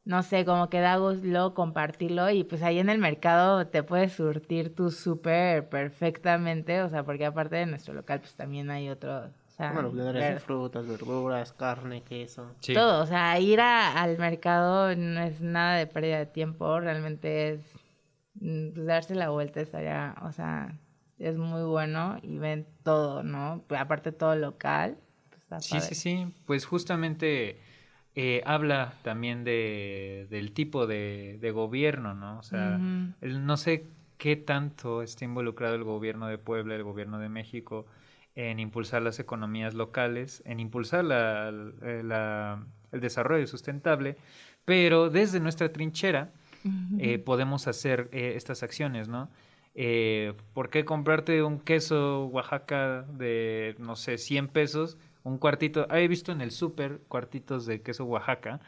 [0.06, 3.84] no sé, como que da gusto luego compartirlo y pues ahí en el mercado te
[3.84, 8.88] puedes surtir tu súper perfectamente, o sea, porque aparte de nuestro local pues también hay
[8.88, 9.30] otro, o
[9.60, 12.56] sea, Bueno, ver- frutas, verduras, carne, queso.
[12.62, 12.74] Sí.
[12.74, 17.50] todo, o sea, ir a- al mercado no es nada de pérdida de tiempo, realmente
[17.54, 17.62] es
[18.42, 20.78] mm, pues, darse la vuelta estaría, o sea,
[21.18, 23.64] es muy bueno y ven todo, ¿no?
[23.78, 24.98] Aparte todo local.
[25.30, 25.86] pues, está Sí, padre.
[25.88, 26.34] sí, sí.
[26.46, 27.60] Pues justamente
[28.16, 32.40] eh, habla también de, del tipo de, de gobierno, ¿no?
[32.40, 32.80] O sea,
[33.22, 33.86] no sé
[34.18, 37.86] qué tanto está involucrado el gobierno de Puebla, el gobierno de México,
[38.48, 41.50] en impulsar las economías locales, en impulsar la-
[41.82, 44.16] eh, la- el desarrollo sustentable,
[44.66, 46.32] pero desde nuestra trinchera
[47.00, 49.30] eh, podemos hacer eh, estas acciones, ¿no?
[49.76, 54.98] Eh, ¿Por qué comprarte un queso Oaxaca de, no sé, 100 pesos?
[55.24, 58.60] Un cuartito, he visto en el súper cuartitos de queso Oaxaca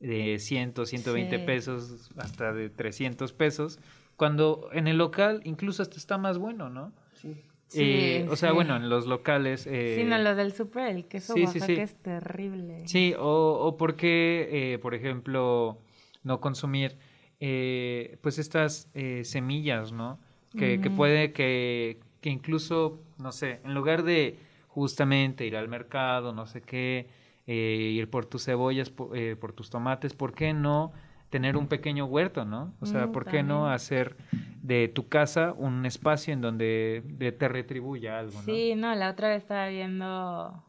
[0.00, 1.44] de 100, 120 Sí.
[1.44, 3.78] pesos, hasta de 300 pesos,
[4.16, 6.92] cuando en el local incluso hasta está más bueno, ¿no?
[7.14, 7.42] Sí.
[7.68, 9.66] Sí, Eh, o sea, bueno, en los locales...
[9.66, 12.82] eh, Sí, no, los del súper, el queso sí, Oaxaca es terrible.
[12.86, 15.78] Sí, o, o por qué, eh, por ejemplo,
[16.24, 16.96] no consumir
[17.40, 20.18] eh, pues estas eh, semillas, ¿no?
[20.58, 24.38] Que, que puede que, que incluso, no sé, en lugar de
[24.68, 27.06] justamente ir al mercado, no sé qué,
[27.46, 30.92] eh, ir por tus cebollas, po- eh, por, tus tomates, ¿por qué no
[31.30, 32.74] tener un pequeño huerto, ¿no?
[32.80, 34.16] O sea, Mm, ¿por qué no hacer
[34.62, 38.44] de tu casa un espacio en donde de- te retribuya algo, ¿no?
[38.44, 40.64] Sí, no, la otra vez estaba viendo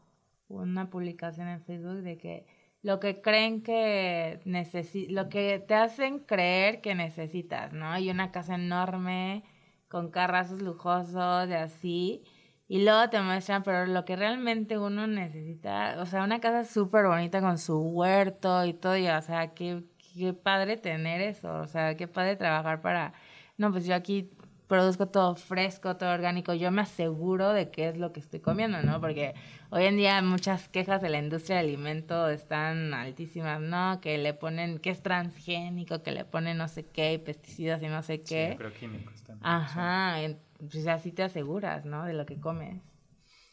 [0.48, 2.46] una publicación en Facebook de que
[2.82, 7.98] lo que creen que necesi lo que te hacen creer que necesitas, ¿no?
[7.98, 9.44] Y una casa enorme
[9.88, 12.22] con carrazos lujosos de así
[12.68, 17.06] y luego te muestran, pero lo que realmente uno necesita, o sea, una casa súper
[17.06, 19.82] bonita con su huerto y todo, y, o sea, qué,
[20.14, 23.12] qué padre tener eso, o sea, qué padre trabajar para,
[23.58, 24.30] no, pues yo aquí
[24.66, 28.80] produzco todo fresco, todo orgánico, yo me aseguro de qué es lo que estoy comiendo,
[28.82, 29.00] ¿no?
[29.00, 29.34] Porque
[29.70, 34.00] hoy en día muchas quejas de la industria del alimento están altísimas, ¿no?
[34.00, 37.88] Que le ponen, que es transgénico, que le ponen no sé qué, y pesticidas y
[37.88, 38.52] no sé Sí, qué.
[38.52, 39.48] agroquímicos también, sí.
[39.48, 42.04] Ajá, en- pues así te aseguras, ¿no?
[42.04, 42.80] De lo que comes.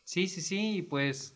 [0.03, 1.35] Sí, sí, sí, pues,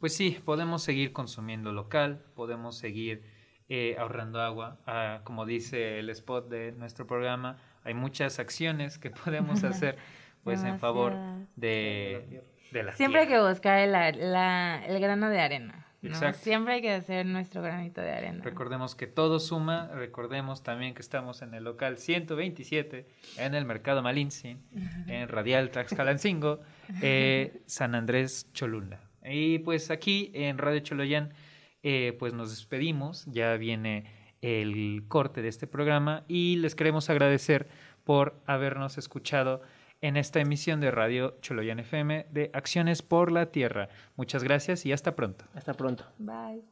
[0.00, 3.22] pues sí, podemos seguir consumiendo local, podemos seguir
[3.70, 4.76] eh, ahorrando agua.
[4.86, 9.96] Ah, como dice el spot de nuestro programa, hay muchas acciones que podemos hacer
[10.44, 11.14] pues en favor
[11.56, 12.42] de,
[12.72, 15.86] de la Siempre hay que buscar el, la- el grano de arena.
[16.02, 16.08] ¿no?
[16.08, 16.38] Exacto.
[16.42, 18.42] Siempre hay que hacer nuestro granito de arena.
[18.42, 23.06] Recordemos que todo suma, recordemos también que estamos en el local 127,
[23.36, 24.62] en el Mercado Malintzin,
[25.08, 26.60] en Radial Tlaxcalancingo,
[27.02, 29.00] eh, San Andrés Cholula.
[29.22, 31.34] Y pues aquí en Radio Choloyán,
[31.82, 34.04] eh, pues nos despedimos, ya viene
[34.42, 37.68] el corte de este programa y les queremos agradecer
[38.04, 39.62] por habernos escuchado
[40.00, 43.88] en esta emisión de Radio Choloyan FM de Acciones por la Tierra.
[44.16, 45.44] Muchas gracias y hasta pronto.
[45.54, 46.04] Hasta pronto.
[46.18, 46.64] Bye.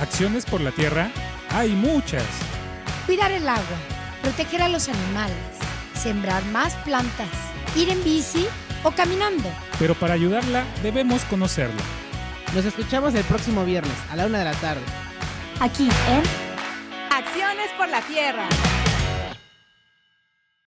[0.00, 1.10] Acciones por la tierra
[1.50, 2.26] hay muchas.
[3.06, 3.78] Cuidar el agua,
[4.22, 5.36] proteger a los animales,
[5.94, 7.30] sembrar más plantas,
[7.76, 8.46] ir en bici
[8.84, 9.50] o caminando.
[9.78, 11.82] Pero para ayudarla debemos conocerla.
[12.54, 14.82] Nos escuchamos el próximo viernes a la una de la tarde.
[15.60, 16.22] Aquí en
[17.10, 18.46] Acciones por la Tierra.